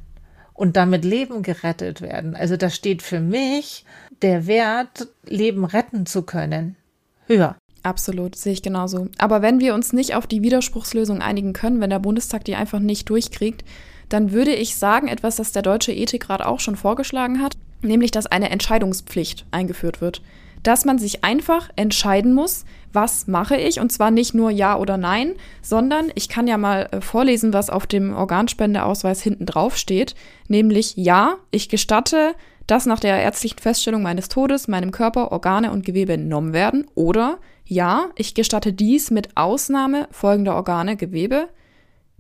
[0.55, 2.35] und damit Leben gerettet werden.
[2.35, 3.85] Also da steht für mich
[4.22, 6.77] der Wert, Leben retten zu können,
[7.27, 7.57] höher.
[7.85, 9.09] Absolut, sehe ich genauso.
[9.18, 12.81] Aber wenn wir uns nicht auf die Widerspruchslösung einigen können, wenn der Bundestag die einfach
[12.81, 13.62] nicht durchkriegt,
[14.09, 18.27] dann würde ich sagen, etwas, das der Deutsche Ethikrat auch schon vorgeschlagen hat, nämlich, dass
[18.27, 20.23] eine Entscheidungspflicht eingeführt wird.
[20.64, 24.97] dass man sich einfach entscheiden muss, was mache ich und zwar nicht nur ja oder
[24.97, 30.14] nein, sondern ich kann ja mal äh, vorlesen, was auf dem Organspendeausweis hinten drauf steht,
[30.49, 32.35] nämlich ja, ich gestatte,
[32.66, 37.38] dass nach der ärztlichen Feststellung meines Todes meinem Körper Organe und Gewebe entnommen werden oder
[37.66, 41.48] ja, ich gestatte dies mit Ausnahme folgender Organe, Gewebe.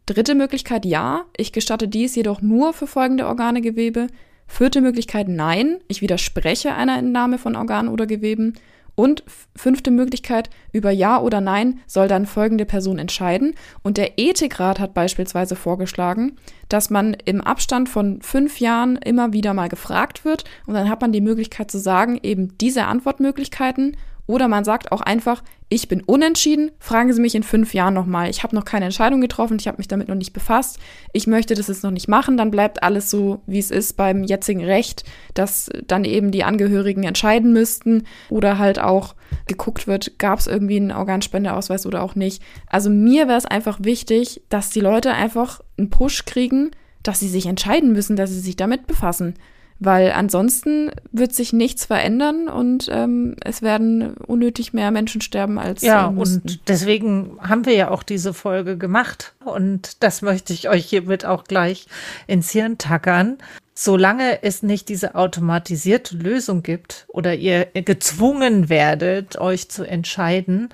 [0.06, 4.06] Dritte Möglichkeit ja, ich gestatte dies jedoch nur für folgende Organe, Gewebe.
[4.46, 8.54] Vierte Möglichkeit nein, ich widerspreche einer Entnahme von Organen oder Geweben.
[8.96, 9.24] Und
[9.56, 13.54] fünfte Möglichkeit, über Ja oder Nein soll dann folgende Person entscheiden.
[13.82, 16.36] Und der Ethikrat hat beispielsweise vorgeschlagen,
[16.68, 20.44] dass man im Abstand von fünf Jahren immer wieder mal gefragt wird.
[20.66, 25.00] Und dann hat man die Möglichkeit zu sagen, eben diese Antwortmöglichkeiten oder man sagt auch
[25.00, 28.30] einfach, ich bin unentschieden, fragen Sie mich in fünf Jahren nochmal.
[28.30, 30.78] Ich habe noch keine Entscheidung getroffen, ich habe mich damit noch nicht befasst.
[31.12, 34.24] Ich möchte das jetzt noch nicht machen, dann bleibt alles so, wie es ist beim
[34.24, 39.14] jetzigen Recht, dass dann eben die Angehörigen entscheiden müssten oder halt auch
[39.46, 42.42] geguckt wird, gab es irgendwie einen Organspendeausweis oder auch nicht.
[42.68, 46.70] Also mir wäre es einfach wichtig, dass die Leute einfach einen Push kriegen,
[47.02, 49.34] dass sie sich entscheiden müssen, dass sie sich damit befassen
[49.80, 55.82] weil ansonsten wird sich nichts verändern und ähm, es werden unnötig mehr Menschen sterben als
[55.82, 60.86] ja und deswegen haben wir ja auch diese Folge gemacht und das möchte ich euch
[60.86, 61.86] hiermit auch gleich
[62.26, 63.38] ins Hirn tackern.
[63.76, 70.68] Solange es nicht diese automatisierte Lösung gibt oder ihr gezwungen werdet, euch zu entscheiden,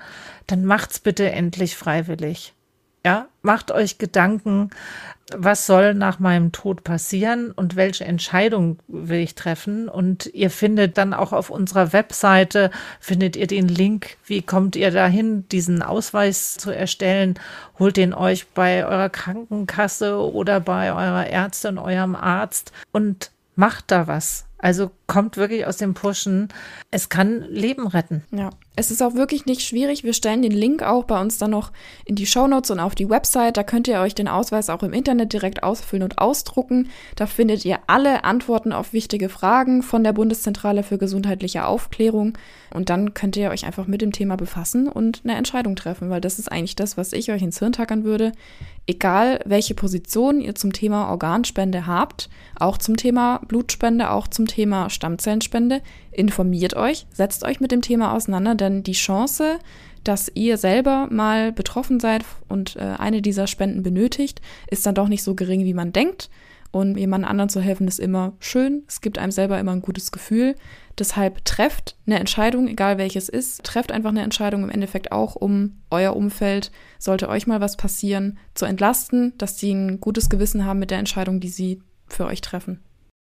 [0.45, 2.53] dann macht's bitte endlich freiwillig.
[3.03, 4.69] Ja, macht euch Gedanken,
[5.35, 9.89] was soll nach meinem Tod passieren und welche Entscheidung will ich treffen.
[9.89, 14.91] Und ihr findet dann auch auf unserer Webseite, findet ihr den Link, wie kommt ihr
[14.91, 17.39] dahin, diesen Ausweis zu erstellen.
[17.79, 24.07] Holt den euch bei eurer Krankenkasse oder bei eurer Ärztin, eurem Arzt und macht da
[24.07, 24.45] was.
[24.59, 26.47] Also kommt wirklich aus dem Pushen.
[26.89, 28.23] Es kann Leben retten.
[28.31, 30.05] Ja, es ist auch wirklich nicht schwierig.
[30.05, 31.73] Wir stellen den Link auch bei uns dann noch
[32.05, 33.57] in die Shownotes und auf die Website.
[33.57, 36.89] Da könnt ihr euch den Ausweis auch im Internet direkt ausfüllen und ausdrucken.
[37.17, 42.37] Da findet ihr alle Antworten auf wichtige Fragen von der Bundeszentrale für gesundheitliche Aufklärung.
[42.73, 46.21] Und dann könnt ihr euch einfach mit dem Thema befassen und eine Entscheidung treffen, weil
[46.21, 48.31] das ist eigentlich das, was ich euch ins Hirn tackern würde.
[48.87, 54.89] Egal, welche Position ihr zum Thema Organspende habt, auch zum Thema Blutspende, auch zum Thema
[55.01, 59.57] Stammzellenspende, informiert euch, setzt euch mit dem Thema auseinander, denn die Chance,
[60.03, 65.07] dass ihr selber mal betroffen seid und äh, eine dieser Spenden benötigt, ist dann doch
[65.07, 66.29] nicht so gering, wie man denkt.
[66.69, 68.83] Und jemand anderen zu helfen, ist immer schön.
[68.87, 70.55] Es gibt einem selber immer ein gutes Gefühl.
[70.97, 75.81] Deshalb trefft eine Entscheidung, egal welches ist, trefft einfach eine Entscheidung im Endeffekt auch, um
[75.89, 80.79] euer Umfeld, sollte euch mal was passieren, zu entlasten, dass sie ein gutes Gewissen haben
[80.79, 82.79] mit der Entscheidung, die sie für euch treffen.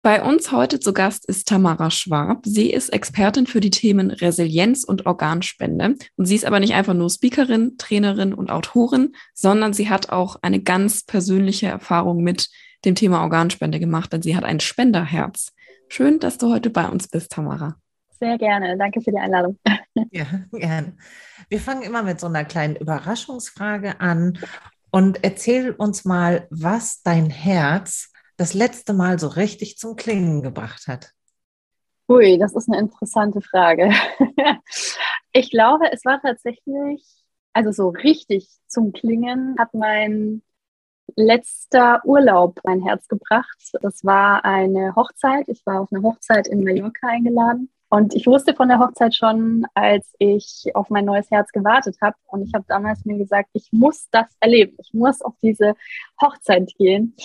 [0.08, 2.38] Bei uns heute zu Gast ist Tamara Schwab.
[2.46, 5.96] Sie ist Expertin für die Themen Resilienz und Organspende.
[6.16, 10.36] Und sie ist aber nicht einfach nur Speakerin, Trainerin und Autorin, sondern sie hat auch
[10.40, 12.48] eine ganz persönliche Erfahrung mit
[12.86, 15.52] dem Thema Organspende gemacht, denn sie hat ein Spenderherz.
[15.88, 17.76] Schön, dass du heute bei uns bist, Tamara.
[18.18, 18.78] Sehr gerne.
[18.78, 19.58] Danke für die Einladung.
[20.10, 20.96] Ja, gerne.
[21.50, 24.38] Wir fangen immer mit so einer kleinen Überraschungsfrage an
[24.90, 30.86] und erzähl uns mal, was dein Herz das letzte Mal so richtig zum Klingen gebracht
[30.86, 31.12] hat?
[32.08, 33.92] Ui, das ist eine interessante Frage.
[35.32, 37.04] ich glaube, es war tatsächlich,
[37.52, 40.42] also so richtig zum Klingen hat mein
[41.16, 43.72] letzter Urlaub mein Herz gebracht.
[43.82, 45.48] Das war eine Hochzeit.
[45.48, 47.70] Ich war auf eine Hochzeit in Mallorca eingeladen.
[47.90, 52.16] Und ich wusste von der Hochzeit schon, als ich auf mein neues Herz gewartet habe.
[52.26, 54.76] Und ich habe damals mir gesagt, ich muss das erleben.
[54.80, 55.74] Ich muss auf diese
[56.22, 57.16] Hochzeit gehen.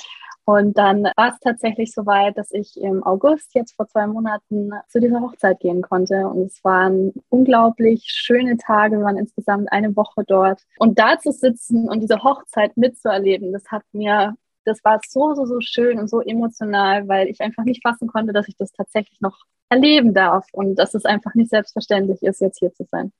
[0.45, 4.71] Und dann war es tatsächlich so weit, dass ich im August, jetzt vor zwei Monaten,
[4.89, 6.27] zu dieser Hochzeit gehen konnte.
[6.27, 10.61] Und es waren unglaublich schöne Tage, wir waren insgesamt eine Woche dort.
[10.77, 15.45] Und da zu sitzen und diese Hochzeit mitzuerleben, das hat mir, das war so, so,
[15.45, 19.21] so schön und so emotional, weil ich einfach nicht fassen konnte, dass ich das tatsächlich
[19.21, 19.37] noch
[19.69, 23.13] erleben darf und dass es einfach nicht selbstverständlich ist, jetzt hier zu sein.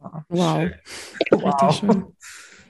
[0.00, 0.22] Wow.
[0.28, 0.70] wow.
[1.32, 2.04] Richtig schön.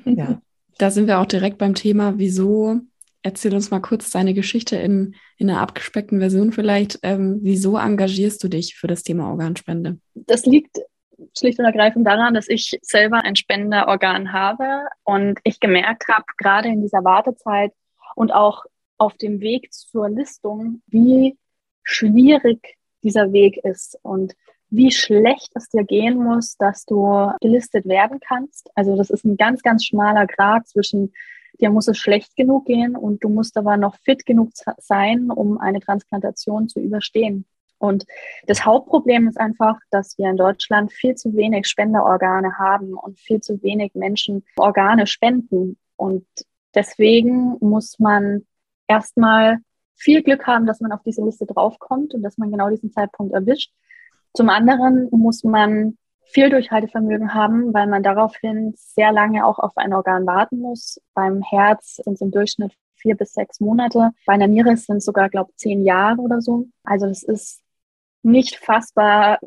[0.09, 0.41] Ja.
[0.79, 2.81] Da sind wir auch direkt beim Thema, wieso
[3.27, 7.01] erzähl uns mal kurz deine Geschichte in, in einer abgespeckten Version vielleicht.
[7.03, 9.99] Ähm, wieso engagierst du dich für das Thema Organspende?
[10.15, 10.79] Das liegt
[11.37, 16.69] schlicht und ergreifend daran, dass ich selber ein Spenderorgan habe und ich gemerkt habe, gerade
[16.69, 17.73] in dieser Wartezeit
[18.15, 18.65] und auch
[18.97, 21.37] auf dem Weg zur Listung, wie
[21.83, 24.35] schwierig dieser Weg ist und
[24.71, 28.71] wie schlecht es dir gehen muss, dass du gelistet werden kannst.
[28.75, 31.13] Also das ist ein ganz, ganz schmaler Grad zwischen
[31.61, 35.59] dir muss es schlecht genug gehen und du musst aber noch fit genug sein, um
[35.59, 37.45] eine Transplantation zu überstehen.
[37.79, 38.07] Und
[38.47, 43.41] das Hauptproblem ist einfach, dass wir in Deutschland viel zu wenig Spenderorgane haben und viel
[43.41, 45.77] zu wenig Menschen Organe spenden.
[45.97, 46.27] Und
[46.75, 48.47] deswegen muss man
[48.89, 49.59] erstmal
[49.95, 53.35] viel Glück haben, dass man auf diese Liste draufkommt und dass man genau diesen Zeitpunkt
[53.35, 53.73] erwischt.
[54.35, 55.97] Zum anderen muss man
[56.27, 61.01] viel Durchhaltevermögen haben, weil man daraufhin sehr lange auch auf ein Organ warten muss.
[61.15, 64.11] Beim Herz sind es im Durchschnitt vier bis sechs Monate.
[64.27, 66.67] Bei einer Niere sind es sogar, glaube ich, zehn Jahre oder so.
[66.83, 67.63] Also es ist
[68.23, 69.39] nicht fassbar,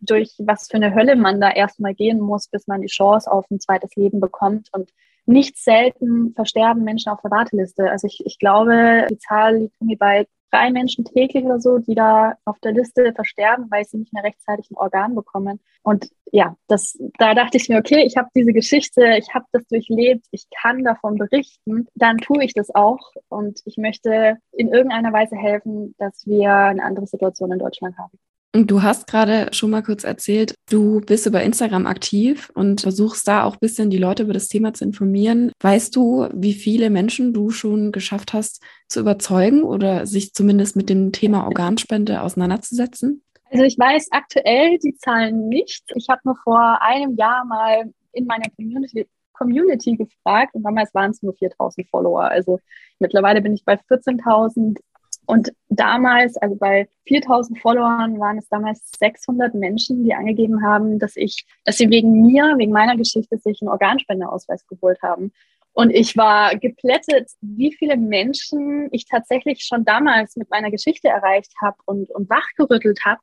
[0.00, 3.48] durch was für eine Hölle man da erstmal gehen muss, bis man die Chance auf
[3.50, 4.68] ein zweites Leben bekommt.
[4.72, 4.90] Und
[5.26, 7.88] nicht selten versterben Menschen auf der Warteliste.
[7.90, 11.94] Also ich, ich glaube, die Zahl liegt irgendwie bei drei Menschen täglich oder so, die
[11.94, 15.60] da auf der Liste versterben, weil sie nicht mehr rechtzeitig ein Organ bekommen.
[15.82, 19.66] Und ja, das, da dachte ich mir, okay, ich habe diese Geschichte, ich habe das
[19.68, 23.12] durchlebt, ich kann davon berichten, dann tue ich das auch.
[23.28, 28.18] Und ich möchte in irgendeiner Weise helfen, dass wir eine andere Situation in Deutschland haben.
[28.54, 33.44] Du hast gerade schon mal kurz erzählt, du bist über Instagram aktiv und versuchst da
[33.44, 35.52] auch ein bisschen die Leute über das Thema zu informieren.
[35.62, 40.90] Weißt du, wie viele Menschen du schon geschafft hast zu überzeugen oder sich zumindest mit
[40.90, 43.22] dem Thema Organspende auseinanderzusetzen?
[43.50, 45.84] Also ich weiß aktuell die Zahlen nicht.
[45.94, 51.10] Ich habe nur vor einem Jahr mal in meiner Community Community gefragt und damals waren
[51.10, 52.24] es nur 4000 Follower.
[52.24, 52.60] Also
[52.98, 54.78] mittlerweile bin ich bei 14.000
[55.26, 61.16] und damals, also bei 4000 Followern, waren es damals 600 Menschen, die angegeben haben, dass
[61.16, 65.32] ich, dass sie wegen mir, wegen meiner Geschichte sich einen Organspendeausweis geholt haben.
[65.74, 71.52] Und ich war geplättet, wie viele Menschen ich tatsächlich schon damals mit meiner Geschichte erreicht
[71.62, 73.20] habe und, und wachgerüttelt habe,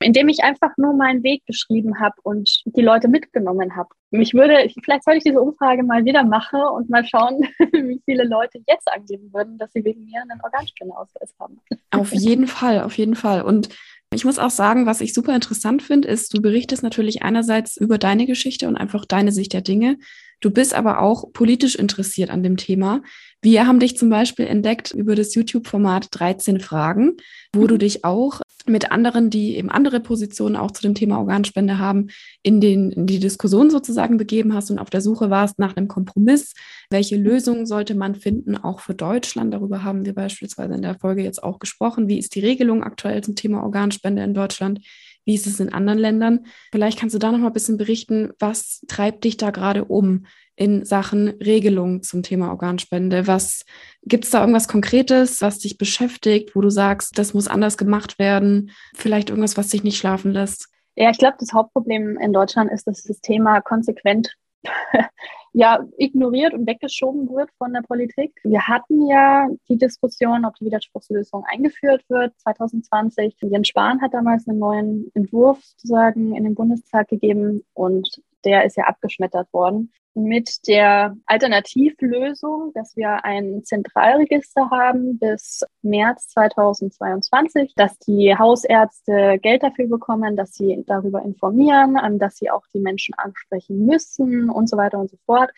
[0.00, 3.88] indem ich einfach nur meinen Weg beschrieben habe und die Leute mitgenommen habe.
[4.10, 7.40] Mich würde, vielleicht sollte ich diese Umfrage mal wieder machen und mal schauen,
[7.72, 11.58] wie viele Leute jetzt angeben würden, dass sie wegen mir einen Organspendeausweis haben.
[11.90, 13.42] Auf jeden Fall, auf jeden Fall.
[13.42, 13.70] Und
[14.12, 17.98] ich muss auch sagen, was ich super interessant finde, ist, du berichtest natürlich einerseits über
[17.98, 19.98] deine Geschichte und einfach deine Sicht der Dinge.
[20.40, 23.02] Du bist aber auch politisch interessiert an dem Thema.
[23.42, 27.16] Wir haben dich zum Beispiel entdeckt über das YouTube-Format 13 Fragen,
[27.54, 27.78] wo du mhm.
[27.78, 32.08] dich auch mit anderen, die eben andere Positionen auch zu dem Thema Organspende haben,
[32.42, 35.88] in, den, in die Diskussion sozusagen begeben hast und auf der Suche warst nach einem
[35.88, 36.54] Kompromiss.
[36.90, 39.54] Welche Lösungen sollte man finden, auch für Deutschland?
[39.54, 42.08] Darüber haben wir beispielsweise in der Folge jetzt auch gesprochen.
[42.08, 44.80] Wie ist die Regelung aktuell zum Thema Organspende in Deutschland?
[45.26, 46.46] Wie ist es in anderen Ländern?
[46.70, 50.26] Vielleicht kannst du da noch mal ein bisschen berichten, was treibt dich da gerade um
[50.54, 53.26] in Sachen Regelung zum Thema Organspende?
[53.26, 53.64] Was
[54.02, 58.18] gibt es da irgendwas Konkretes, was dich beschäftigt, wo du sagst, das muss anders gemacht
[58.20, 58.70] werden?
[58.94, 60.68] Vielleicht irgendwas, was dich nicht schlafen lässt?
[60.94, 64.34] Ja, ich glaube, das Hauptproblem in Deutschland ist, dass das Thema konsequent
[65.56, 68.38] ja, ignoriert und weggeschoben wird von der Politik.
[68.44, 73.36] Wir hatten ja die Diskussion, ob die Widerspruchslösung eingeführt wird 2020.
[73.40, 78.76] Jens Spahn hat damals einen neuen Entwurf sozusagen in den Bundestag gegeben und der ist
[78.76, 87.98] ja abgeschmettert worden mit der Alternativlösung, dass wir ein Zentralregister haben bis März 2022, dass
[87.98, 93.84] die Hausärzte Geld dafür bekommen, dass sie darüber informieren, dass sie auch die Menschen ansprechen
[93.84, 95.50] müssen und so weiter und so fort.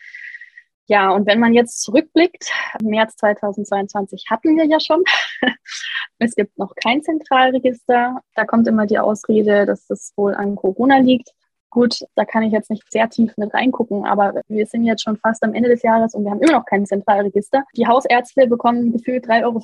[0.87, 5.03] Ja, und wenn man jetzt zurückblickt, März 2022 hatten wir ja schon.
[6.17, 8.19] es gibt noch kein Zentralregister.
[8.35, 11.29] Da kommt immer die Ausrede, dass das wohl an Corona liegt.
[11.71, 15.17] Gut, da kann ich jetzt nicht sehr tief mit reingucken, aber wir sind jetzt schon
[15.17, 17.63] fast am Ende des Jahres und wir haben immer noch kein Zentralregister.
[17.75, 19.59] Die Hausärzte bekommen gefühlt 3,50 Euro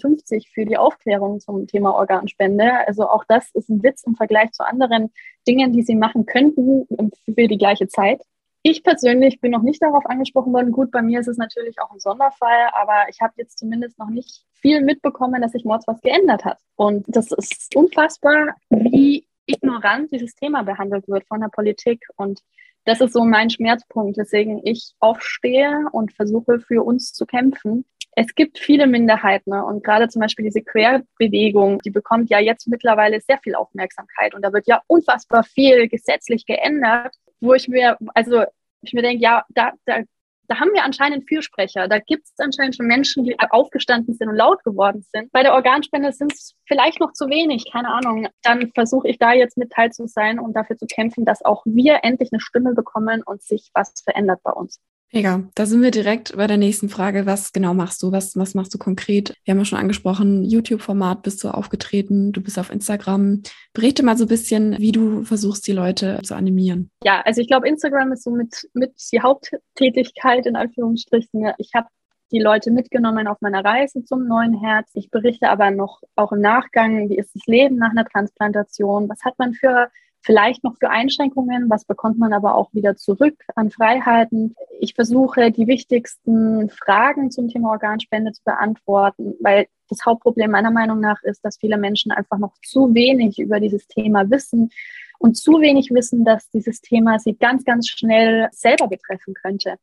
[0.54, 2.72] für die Aufklärung zum Thema Organspende.
[2.88, 5.12] Also auch das ist ein Witz im Vergleich zu anderen
[5.48, 6.86] Dingen, die sie machen könnten
[7.26, 8.22] für die gleiche Zeit.
[8.68, 10.72] Ich persönlich bin noch nicht darauf angesprochen worden.
[10.72, 14.10] Gut, bei mir ist es natürlich auch ein Sonderfall, aber ich habe jetzt zumindest noch
[14.10, 16.58] nicht viel mitbekommen, dass sich Mords was geändert hat.
[16.76, 22.06] Und das ist unfassbar, wie ignorant dieses Thema behandelt wird von der Politik.
[22.16, 22.42] Und
[22.86, 27.86] das ist so mein Schmerzpunkt, weswegen ich aufstehe und versuche, für uns zu kämpfen.
[28.18, 29.66] Es gibt viele Minderheiten ne?
[29.66, 34.42] und gerade zum Beispiel diese Querbewegung, die bekommt ja jetzt mittlerweile sehr viel Aufmerksamkeit und
[34.42, 38.46] da wird ja unfassbar viel gesetzlich geändert, wo ich mir, also
[38.82, 40.04] ich mir denke, ja, da, da
[40.48, 41.88] da haben wir anscheinend Fürsprecher.
[41.88, 45.32] Da gibt es anscheinend schon Menschen, die aufgestanden sind und laut geworden sind.
[45.32, 48.28] Bei der Organspende sind es vielleicht noch zu wenig, keine Ahnung.
[48.44, 51.64] Dann versuche ich da jetzt mit teil zu sein und dafür zu kämpfen, dass auch
[51.66, 54.80] wir endlich eine Stimme bekommen und sich was verändert bei uns.
[55.16, 55.44] Mega.
[55.56, 57.26] Da sind wir direkt bei der nächsten Frage.
[57.26, 58.12] Was genau machst du?
[58.12, 59.34] Was, was machst du konkret?
[59.46, 63.42] Wir haben ja schon angesprochen, YouTube-Format bist du aufgetreten, du bist auf Instagram.
[63.74, 66.92] Berichte mal so ein bisschen, wie du versuchst, die Leute zu animieren.
[67.06, 71.54] Ja, also ich glaube, Instagram ist so mit, mit die Haupttätigkeit in Anführungsstrichen.
[71.60, 71.88] Ich habe
[72.34, 74.90] die Leute mitgenommen auf meiner Reise zum neuen Herz.
[74.96, 79.08] Ich berichte aber noch auch im Nachgang, wie ist das Leben nach einer Transplantation?
[79.08, 79.88] Was hat man für
[80.26, 84.56] vielleicht noch für Einschränkungen, was bekommt man aber auch wieder zurück an Freiheiten.
[84.80, 91.00] Ich versuche die wichtigsten Fragen zum Thema Organspende zu beantworten, weil das Hauptproblem meiner Meinung
[91.00, 94.72] nach ist, dass viele Menschen einfach noch zu wenig über dieses Thema wissen
[95.20, 99.76] und zu wenig wissen, dass dieses Thema sie ganz, ganz schnell selber betreffen könnte.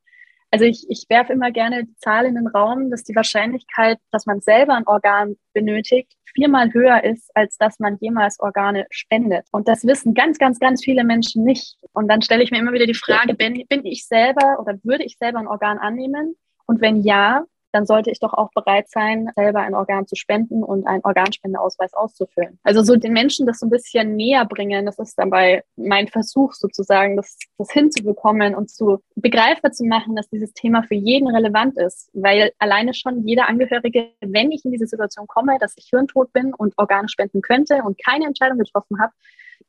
[0.51, 4.27] Also ich, ich werfe immer gerne die Zahl in den Raum, dass die Wahrscheinlichkeit, dass
[4.27, 9.47] man selber ein Organ benötigt, viermal höher ist, als dass man jemals Organe spendet.
[9.53, 11.77] Und das wissen ganz, ganz, ganz viele Menschen nicht.
[11.93, 15.05] Und dann stelle ich mir immer wieder die Frage, bin, bin ich selber oder würde
[15.05, 16.37] ich selber ein Organ annehmen?
[16.67, 20.63] Und wenn ja, dann sollte ich doch auch bereit sein, selber ein Organ zu spenden
[20.63, 22.59] und einen Organspendeausweis auszufüllen.
[22.63, 26.53] Also so den Menschen das so ein bisschen näher bringen, das ist dabei mein Versuch
[26.53, 31.77] sozusagen, das, das hinzubekommen und zu begreifbar zu machen, dass dieses Thema für jeden relevant
[31.79, 36.33] ist, weil alleine schon jeder Angehörige, wenn ich in diese Situation komme, dass ich hirntot
[36.33, 39.13] bin und Organe spenden könnte und keine Entscheidung getroffen habe,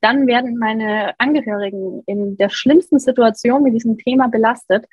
[0.00, 4.86] dann werden meine Angehörigen in der schlimmsten Situation mit diesem Thema belastet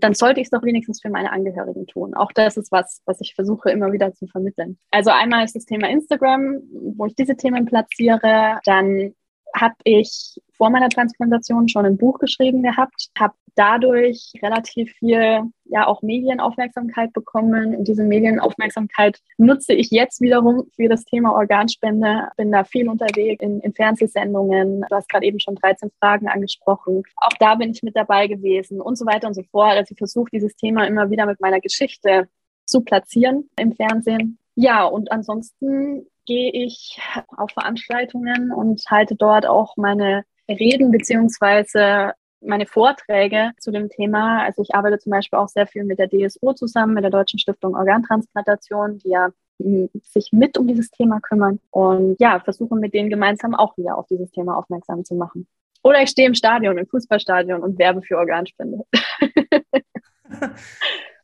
[0.00, 2.14] dann sollte ich es doch wenigstens für meine Angehörigen tun.
[2.14, 4.78] Auch das ist was, was ich versuche immer wieder zu vermitteln.
[4.90, 6.60] Also einmal ist das Thema Instagram,
[6.96, 8.60] wo ich diese Themen platziere.
[8.64, 9.14] Dann
[9.54, 15.86] habe ich vor meiner Transplantation schon ein Buch geschrieben gehabt, habe dadurch relativ viel ja
[15.86, 22.28] auch Medienaufmerksamkeit bekommen und diese Medienaufmerksamkeit nutze ich jetzt wiederum für das Thema Organspende.
[22.36, 24.82] Bin da viel unterwegs in, in Fernsehsendungen.
[24.88, 27.02] Du hast gerade eben schon 13 Fragen angesprochen.
[27.16, 29.72] Auch da bin ich mit dabei gewesen und so weiter und so fort.
[29.72, 32.28] Also ich versuche dieses Thema immer wieder mit meiner Geschichte
[32.66, 34.38] zu platzieren im Fernsehen.
[34.54, 37.00] Ja, und ansonsten gehe ich
[37.36, 44.42] auf Veranstaltungen und halte dort auch meine Reden beziehungsweise meine Vorträge zu dem Thema.
[44.42, 47.38] Also ich arbeite zum Beispiel auch sehr viel mit der DSO zusammen, mit der Deutschen
[47.38, 52.94] Stiftung Organtransplantation, die ja hm, sich mit um dieses Thema kümmern und ja, versuche mit
[52.94, 55.46] denen gemeinsam auch wieder auf dieses Thema aufmerksam zu machen.
[55.82, 58.84] Oder ich stehe im Stadion, im Fußballstadion und werbe für Organspende.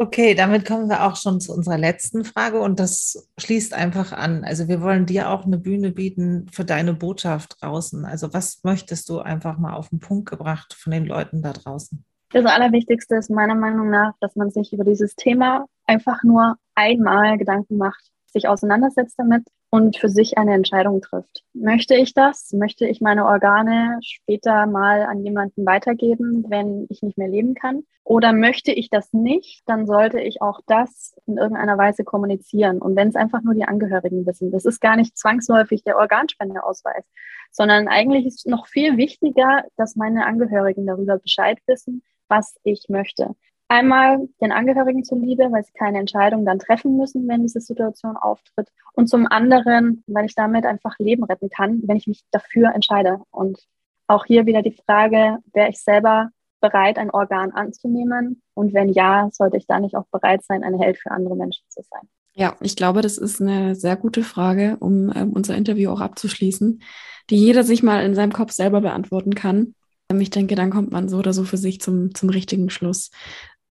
[0.00, 4.44] Okay, damit kommen wir auch schon zu unserer letzten Frage und das schließt einfach an.
[4.44, 8.04] Also wir wollen dir auch eine Bühne bieten für deine Botschaft draußen.
[8.04, 12.04] Also was möchtest du einfach mal auf den Punkt gebracht von den Leuten da draußen?
[12.30, 17.36] Das Allerwichtigste ist meiner Meinung nach, dass man sich über dieses Thema einfach nur einmal
[17.36, 21.44] Gedanken macht, sich auseinandersetzt damit und für sich eine Entscheidung trifft.
[21.52, 22.52] Möchte ich das?
[22.52, 27.82] Möchte ich meine Organe später mal an jemanden weitergeben, wenn ich nicht mehr leben kann?
[28.04, 29.62] Oder möchte ich das nicht?
[29.66, 32.78] Dann sollte ich auch das in irgendeiner Weise kommunizieren.
[32.78, 37.04] Und wenn es einfach nur die Angehörigen wissen, das ist gar nicht zwangsläufig der Organspendeausweis,
[37.50, 43.34] sondern eigentlich ist noch viel wichtiger, dass meine Angehörigen darüber Bescheid wissen, was ich möchte.
[43.68, 48.68] Einmal den Angehörigen zuliebe, weil sie keine Entscheidung dann treffen müssen, wenn diese Situation auftritt.
[48.94, 53.20] Und zum anderen, weil ich damit einfach Leben retten kann, wenn ich mich dafür entscheide.
[53.30, 53.58] Und
[54.06, 58.42] auch hier wieder die Frage, wäre ich selber bereit, ein Organ anzunehmen?
[58.54, 61.64] Und wenn ja, sollte ich da nicht auch bereit sein, ein Held für andere Menschen
[61.68, 62.08] zu sein?
[62.34, 66.82] Ja, ich glaube, das ist eine sehr gute Frage, um ähm, unser Interview auch abzuschließen,
[67.30, 69.74] die jeder sich mal in seinem Kopf selber beantworten kann.
[70.10, 73.10] Ich denke, dann kommt man so oder so für sich zum, zum richtigen Schluss.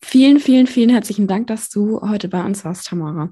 [0.04, 3.30] Vielen, vielen, vielen herzlichen Dank, dass du heute bei uns warst, Tamara.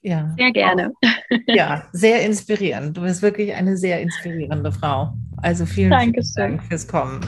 [0.00, 0.32] Ja.
[0.38, 0.92] Sehr gerne.
[1.46, 2.96] Ja, sehr inspirierend.
[2.96, 5.14] Du bist wirklich eine sehr inspirierende Frau.
[5.38, 7.20] Also vielen, vielen Dank fürs Kommen.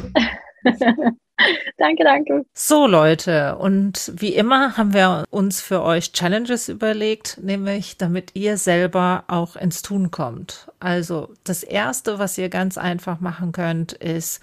[1.77, 2.45] danke, danke.
[2.55, 8.59] So, Leute, und wie immer haben wir uns für euch Challenges überlegt, nämlich damit ihr
[8.59, 10.69] selber auch ins Tun kommt.
[10.79, 14.41] Also das Erste, was ihr ganz einfach machen könnt, ist,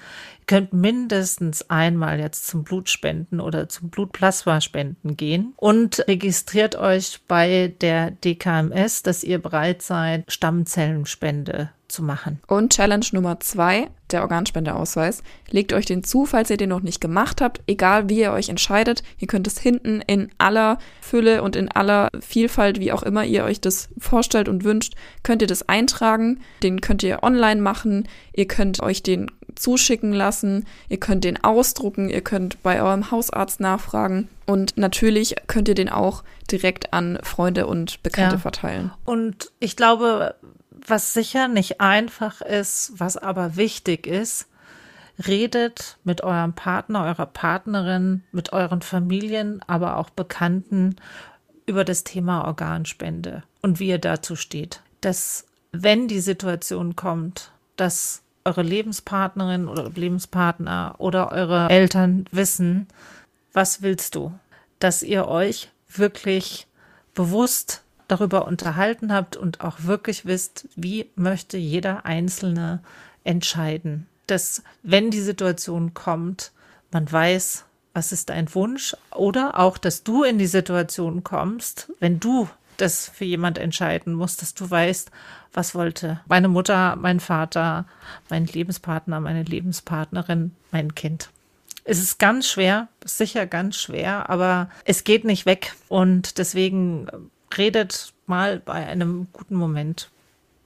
[0.48, 8.12] könnt mindestens einmal jetzt zum Blutspenden oder zum Blutplasmaspenden gehen und registriert euch bei der
[8.12, 12.40] DKMS, dass ihr bereit seid, Stammzellenspende zu machen.
[12.48, 15.24] Und Challenge Nummer zwei, der Organspendeausweis.
[15.50, 18.50] Legt euch den zu, falls ihr den noch nicht gemacht habt, egal wie ihr euch
[18.50, 19.04] entscheidet.
[19.18, 23.44] Ihr könnt es hinten in aller Fülle und in aller Vielfalt, wie auch immer ihr
[23.44, 26.42] euch das vorstellt und wünscht, könnt ihr das eintragen.
[26.64, 28.08] Den könnt ihr online machen.
[28.34, 30.66] Ihr könnt euch den zuschicken lassen.
[30.90, 32.10] Ihr könnt den ausdrucken.
[32.10, 34.30] Ihr könnt bei eurem Hausarzt nachfragen.
[34.46, 38.42] Und natürlich könnt ihr den auch direkt an Freunde und Bekannte ja.
[38.42, 38.92] verteilen.
[39.06, 40.36] Und ich glaube,
[40.88, 44.48] was sicher nicht einfach ist, was aber wichtig ist,
[45.28, 50.96] redet mit eurem Partner, eurer Partnerin, mit euren Familien, aber auch Bekannten
[51.66, 54.82] über das Thema Organspende und wie ihr dazu steht.
[55.02, 62.88] Dass, wenn die Situation kommt, dass eure Lebenspartnerin oder Lebenspartner oder eure Eltern wissen,
[63.54, 64.34] was willst du?
[64.80, 66.68] Dass ihr euch wirklich
[67.14, 72.82] bewusst darüber unterhalten habt und auch wirklich wisst, wie möchte jeder Einzelne
[73.24, 74.08] entscheiden.
[74.28, 76.52] Dass, wenn die Situation kommt,
[76.92, 82.20] man weiß, was ist dein Wunsch oder auch, dass du in die Situation kommst, wenn
[82.20, 85.12] du das für jemand entscheiden musst, dass du weißt,
[85.54, 87.86] was wollte meine Mutter, mein Vater,
[88.30, 91.30] mein Lebenspartner, meine Lebenspartnerin, mein Kind.
[91.86, 97.08] Es ist ganz schwer, sicher ganz schwer, aber es geht nicht weg und deswegen
[97.58, 100.10] redet mal bei einem guten Moment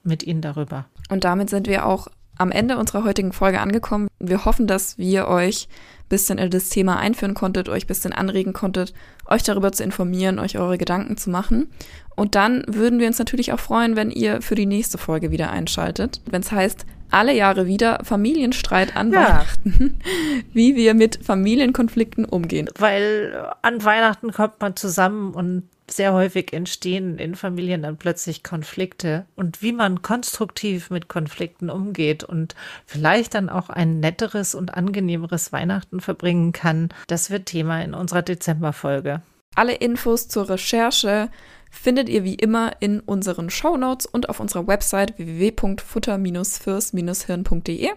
[0.03, 0.85] mit ihnen darüber.
[1.09, 2.07] Und damit sind wir auch
[2.37, 4.07] am Ende unserer heutigen Folge angekommen.
[4.19, 8.13] Wir hoffen, dass wir euch ein bisschen in das Thema einführen konntet, euch ein bisschen
[8.13, 8.93] anregen konntet,
[9.27, 11.69] euch darüber zu informieren, euch eure Gedanken zu machen.
[12.15, 15.51] Und dann würden wir uns natürlich auch freuen, wenn ihr für die nächste Folge wieder
[15.51, 16.21] einschaltet.
[16.25, 19.19] Wenn es heißt, alle Jahre wieder Familienstreit an ja.
[19.19, 19.99] Weihnachten,
[20.53, 22.69] wie wir mit Familienkonflikten umgehen.
[22.77, 29.25] Weil an Weihnachten kommt man zusammen und sehr häufig entstehen in Familien dann plötzlich Konflikte
[29.35, 35.53] und wie man konstruktiv mit Konflikten umgeht und vielleicht dann auch ein netteres und angenehmeres
[35.53, 39.21] Weihnachten verbringen kann, das wird Thema in unserer Dezemberfolge.
[39.55, 41.29] Alle Infos zur Recherche
[41.71, 47.89] findet ihr wie immer in unseren Show Notes und auf unserer Website www.futter-fürs-hirn.de.